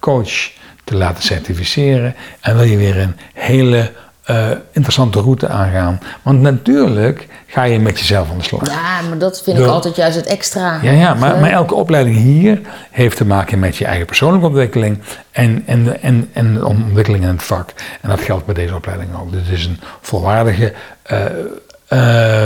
coach 0.00 0.50
te 0.90 0.96
laten 0.96 1.22
certificeren 1.22 2.14
en 2.40 2.56
wil 2.56 2.64
je 2.64 2.76
weer 2.76 2.98
een 2.98 3.16
hele 3.34 3.92
eh, 4.24 4.50
interessante 4.72 5.20
route 5.20 5.48
aangaan. 5.48 6.00
Want 6.22 6.40
natuurlijk 6.40 7.26
ga 7.46 7.62
je 7.62 7.78
met 7.80 7.98
jezelf 7.98 8.30
aan 8.30 8.38
de 8.38 8.44
slag. 8.44 8.66
Ja, 8.66 9.00
maar 9.08 9.18
dat 9.18 9.42
vind 9.42 9.58
ik 9.58 9.64
altijd 9.66 9.96
juist 9.96 10.16
het 10.16 10.26
extra. 10.26 10.78
Ja, 10.82 10.90
ja 10.90 11.14
maar, 11.14 11.38
maar 11.38 11.50
elke 11.50 11.74
opleiding 11.74 12.16
hier 12.16 12.60
heeft 12.90 13.16
te 13.16 13.24
maken 13.24 13.58
met 13.58 13.76
je 13.76 13.84
eigen 13.84 14.06
persoonlijke 14.06 14.46
ontwikkeling 14.46 14.98
en, 15.30 15.62
en, 15.66 15.84
de- 15.84 15.92
en, 15.98 16.28
en 16.32 16.54
de 16.54 16.66
ontwikkeling 16.66 17.24
in 17.24 17.30
het 17.30 17.42
vak. 17.42 17.70
En 18.00 18.08
dat 18.08 18.20
geldt 18.20 18.44
bij 18.44 18.54
deze 18.54 18.74
opleiding 18.74 19.10
ook. 19.20 19.32
Dus 19.32 19.40
het 19.42 19.58
is 19.58 19.64
een 19.66 19.80
volwaardige 20.00 20.72
eh, 21.02 21.24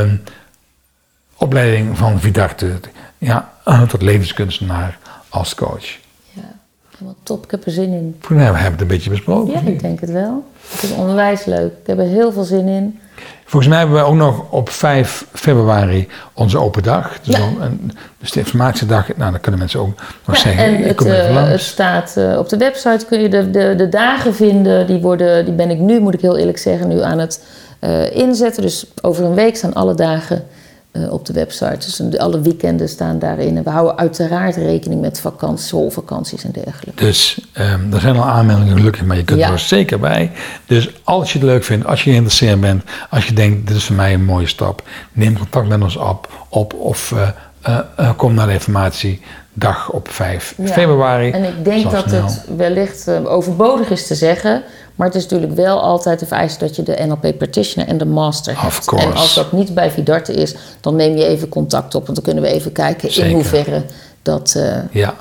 eh, 0.02 0.08
opleiding 1.36 1.98
van 1.98 2.20
Vidarte 2.20 2.80
ja, 3.18 3.52
tot 3.88 4.02
levenskunstenaar 4.02 4.98
als 5.28 5.54
coach. 5.54 6.02
Helemaal 6.98 7.16
top. 7.22 7.44
Ik 7.44 7.50
heb 7.50 7.64
er 7.64 7.72
zin 7.72 7.92
in. 7.92 8.16
Volgens 8.20 8.38
mij 8.38 8.44
hebben 8.44 8.62
we 8.62 8.70
het 8.70 8.80
een 8.80 8.86
beetje 8.86 9.10
besproken. 9.10 9.52
Ja, 9.52 9.60
ik 9.64 9.80
denk 9.80 10.00
het 10.00 10.10
wel. 10.10 10.44
Het 10.70 10.82
is 10.82 10.92
onwijs 10.92 11.44
leuk. 11.44 11.72
Ik 11.80 11.86
heb 11.86 11.98
er 11.98 12.04
heel 12.04 12.32
veel 12.32 12.44
zin 12.44 12.68
in. 12.68 12.98
Volgens 13.44 13.70
mij 13.72 13.78
hebben 13.80 13.96
we 13.96 14.02
ook 14.06 14.14
nog 14.14 14.44
op 14.50 14.68
5 14.68 15.26
februari 15.32 16.08
onze 16.32 16.58
open 16.58 16.82
dag. 16.82 17.20
Dus, 17.22 17.36
Ja. 17.36 17.42
een, 17.60 17.92
dus 18.18 18.30
de 18.32 18.38
informatiedag. 18.40 19.16
Nou, 19.16 19.30
dan 19.30 19.40
kunnen 19.40 19.60
mensen 19.60 19.80
ook 19.80 19.98
nog 20.26 20.36
Ja, 20.36 20.42
zeggen, 20.42 20.64
en 20.64 20.78
ik 20.78 20.84
het, 20.84 20.96
kom 20.96 21.06
even 21.06 21.28
eh, 21.28 21.48
het 21.48 21.60
staat 21.60 22.16
eh, 22.16 22.38
op 22.38 22.48
de 22.48 22.56
website, 22.56 23.06
kun 23.08 23.20
je 23.20 23.28
de, 23.28 23.50
de, 23.50 23.74
de 23.76 23.88
dagen 23.88 24.34
vinden. 24.34 24.86
Die, 24.86 25.00
worden, 25.00 25.44
die 25.44 25.54
ben 25.54 25.70
ik 25.70 25.78
nu, 25.78 26.00
moet 26.00 26.14
ik 26.14 26.20
heel 26.20 26.36
eerlijk 26.36 26.58
zeggen, 26.58 26.88
nu 26.88 27.02
aan 27.02 27.18
het 27.18 27.44
eh, 27.78 28.16
inzetten. 28.16 28.62
Dus 28.62 28.86
over 29.02 29.24
een 29.24 29.34
week 29.34 29.56
staan 29.56 29.74
alle 29.74 29.94
dagen 29.94 30.44
eh, 30.94 31.12
op 31.12 31.26
de 31.26 31.32
website. 31.32 31.76
Dus 31.78 32.18
alle 32.18 32.40
weekenden 32.40 32.88
staan 32.88 33.18
daarin. 33.18 33.56
En 33.56 33.62
we 33.64 33.70
houden 33.70 33.98
uiteraard 33.98 34.56
rekening 34.56 35.00
met 35.00 35.20
vakanties, 35.20 35.66
schoolvakanties 35.68 36.44
en 36.44 36.50
dergelijke. 36.50 37.04
Dus 37.04 37.40
ehm, 37.52 37.92
er 37.92 38.00
zijn 38.00 38.16
al 38.16 38.24
aanmeldingen 38.24 38.76
gelukkig, 38.76 39.04
maar 39.04 39.16
je 39.16 39.24
kunt 39.24 39.38
Ja. 39.40 39.50
er 39.50 39.58
zeker 39.58 40.00
bij. 40.00 40.30
Dus 40.66 40.90
als 41.04 41.32
je 41.32 41.38
het 41.38 41.46
leuk 41.48 41.64
vindt, 41.64 41.86
als 41.86 42.04
je 42.04 42.10
geïnteresseerd 42.10 42.60
bent, 42.60 42.82
als 43.10 43.26
je 43.26 43.32
denkt, 43.34 43.66
dit 43.66 43.76
is 43.76 43.84
voor 43.84 43.96
mij 43.96 44.14
een 44.14 44.24
mooie 44.24 44.46
stap, 44.46 44.82
neem 45.12 45.38
contact 45.38 45.68
met 45.68 45.82
ons 45.82 45.96
op, 45.96 46.28
op 46.48 46.74
of 46.74 47.12
eh, 47.12 47.78
eh, 47.96 48.10
kom 48.16 48.34
naar 48.34 48.46
de 48.46 48.52
informatiedag 48.52 49.90
op 49.90 50.08
5 50.10 50.54
Ja. 50.56 50.66
februari. 50.66 51.30
En 51.30 51.44
ik 51.44 51.64
denk 51.64 51.90
dat 51.90 52.08
snel. 52.08 52.24
het 52.24 52.44
wellicht 52.56 53.08
overbodig 53.24 53.90
is 53.90 54.06
te 54.06 54.14
zeggen. 54.14 54.62
Maar 54.94 55.06
het 55.06 55.16
is 55.16 55.22
natuurlijk 55.22 55.52
wel 55.54 55.80
altijd 55.80 56.18
de 56.18 56.26
vereiste 56.26 56.64
dat 56.64 56.76
je 56.76 56.82
de 56.82 57.04
NLP 57.06 57.38
Practitioner 57.38 57.88
en 57.88 57.98
de 57.98 58.04
Master 58.06 58.52
Of 58.52 58.60
hebt. 58.74 58.84
course. 58.84 59.06
En 59.06 59.14
als 59.14 59.34
dat 59.34 59.52
niet 59.52 59.74
bij 59.74 59.90
Vidarte 59.90 60.32
is, 60.32 60.54
dan 60.80 60.96
neem 60.96 61.16
je 61.16 61.26
even 61.26 61.48
contact 61.48 61.94
op. 61.94 62.02
Want 62.06 62.14
dan 62.14 62.24
kunnen 62.24 62.42
we 62.42 62.48
even 62.56 62.72
kijken 62.72 63.12
Zeker. 63.12 63.30
in 63.30 63.34
hoeverre 63.36 63.84
dat... 64.22 64.54
eh, 64.56 64.76
Ja. 64.90 65.14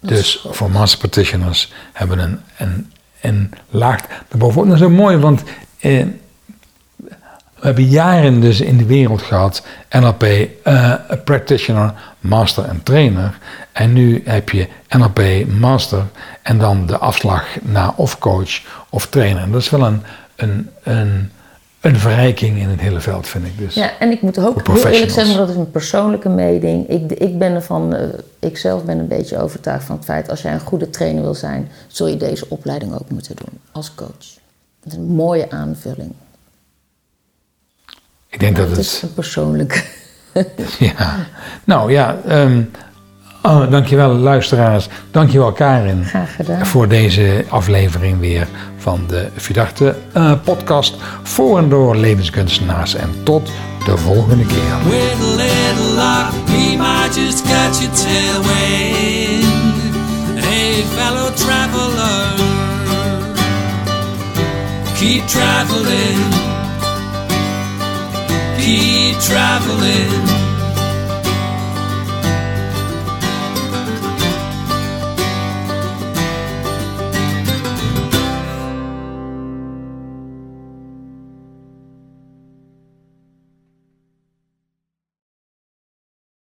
Dus 0.00 0.46
voor 0.50 0.70
master 0.70 0.98
practitioners 0.98 1.72
hebben 1.92 2.18
een, 2.18 2.40
een, 2.58 2.92
een 3.20 3.52
laag 3.70 4.00
daarbovenop. 4.28 4.66
Dat 4.68 4.76
is 4.76 4.82
ook 4.82 4.90
mooi, 4.90 5.16
want 5.16 5.42
eh, 5.80 6.04
we 7.58 7.66
hebben 7.66 7.84
jaren 7.84 8.40
dus 8.40 8.60
in 8.60 8.76
de 8.76 8.84
wereld 8.84 9.22
gehad 9.22 9.62
NLP 9.90 10.22
eh, 10.62 10.92
practitioner, 11.24 11.92
master 12.20 12.64
en 12.64 12.82
trainer. 12.82 13.38
En 13.76 13.92
nu 13.92 14.22
heb 14.24 14.50
je 14.50 14.68
NLP 14.88 15.20
master 15.48 16.06
en 16.42 16.58
dan 16.58 16.86
de 16.86 16.98
afslag 16.98 17.44
naar 17.62 17.92
of 17.96 18.18
coach 18.18 18.62
of 18.88 19.06
trainer. 19.06 19.42
En 19.42 19.52
dat 19.52 19.60
is 19.60 19.70
wel 19.70 19.86
een, 19.86 20.02
een, 20.36 20.70
een, 20.82 21.30
een 21.80 21.96
verrijking 21.96 22.58
in 22.58 22.68
het 22.68 22.80
hele 22.80 23.00
veld, 23.00 23.28
vind 23.28 23.46
ik. 23.46 23.58
Dus. 23.58 23.74
Ja, 23.74 23.98
en 23.98 24.10
ik 24.10 24.22
moet 24.22 24.38
ook 24.38 24.66
heel 24.66 24.86
eerlijk 24.86 25.10
zeggen, 25.10 25.28
maar 25.36 25.46
dat 25.46 25.48
is 25.48 25.56
een 25.56 25.70
persoonlijke 25.70 26.28
mening. 26.28 26.88
Ik, 26.88 27.12
ik 27.12 27.38
ben 27.38 27.54
ervan, 27.54 27.94
eh, 27.94 28.08
ik 28.38 28.58
zelf 28.58 28.84
ben 28.84 28.98
een 28.98 29.08
beetje 29.08 29.38
overtuigd 29.38 29.84
van 29.84 29.96
het 29.96 30.04
feit, 30.04 30.30
als 30.30 30.42
jij 30.42 30.52
een 30.52 30.60
goede 30.60 30.90
trainer 30.90 31.22
wil 31.22 31.34
zijn, 31.34 31.70
zul 31.86 32.06
je 32.06 32.16
deze 32.16 32.48
opleiding 32.48 32.94
ook 32.94 33.10
moeten 33.10 33.36
doen 33.36 33.60
als 33.72 33.94
coach. 33.94 34.38
Het 34.82 34.92
is 34.92 34.94
een 34.94 35.06
mooie 35.06 35.50
aanvulling. 35.50 36.12
Ik 38.28 38.40
denk 38.40 38.56
dat 38.56 38.68
het 38.68 38.76
het... 38.76 38.86
is 38.86 39.02
een 39.02 39.14
persoonlijke. 39.14 39.82
Ja, 40.78 41.26
nou 41.64 41.92
ja, 41.92 42.16
ehm 42.26 42.62
oh, 43.46 43.70
dankjewel 43.70 44.14
luisteraars. 44.14 44.88
Dankjewel 45.10 45.52
Karin 45.52 46.04
Graag 46.04 46.34
gedaan. 46.34 46.66
voor 46.66 46.88
deze 46.88 47.44
aflevering 47.48 48.20
weer 48.20 48.48
van 48.76 49.04
de 49.08 49.28
Vidarte 49.36 49.96
eh, 50.12 50.32
podcast 50.44 50.96
voor 51.22 51.58
en 51.58 51.68
door 51.68 51.96
levenskunstenaars. 51.96 52.94
En 52.94 53.10
tot 53.22 53.50
de 53.84 53.96
volgende 53.96 54.46
keer. 54.46 54.78
With 54.84 55.16
a 55.20 55.36
little 55.36 55.94
luck, 55.94 56.46
we 56.46 56.76
might 56.76 57.14
just 57.14 57.42
catch 57.42 57.82
a 57.82 57.90
tailwind. 57.94 59.44
Hey, 60.44 60.84
fellow 60.96 61.34
traveler, 61.34 62.34
keep 64.94 65.26
traveling, 65.26 66.34
keep 68.56 69.18
traveling. 69.20 70.45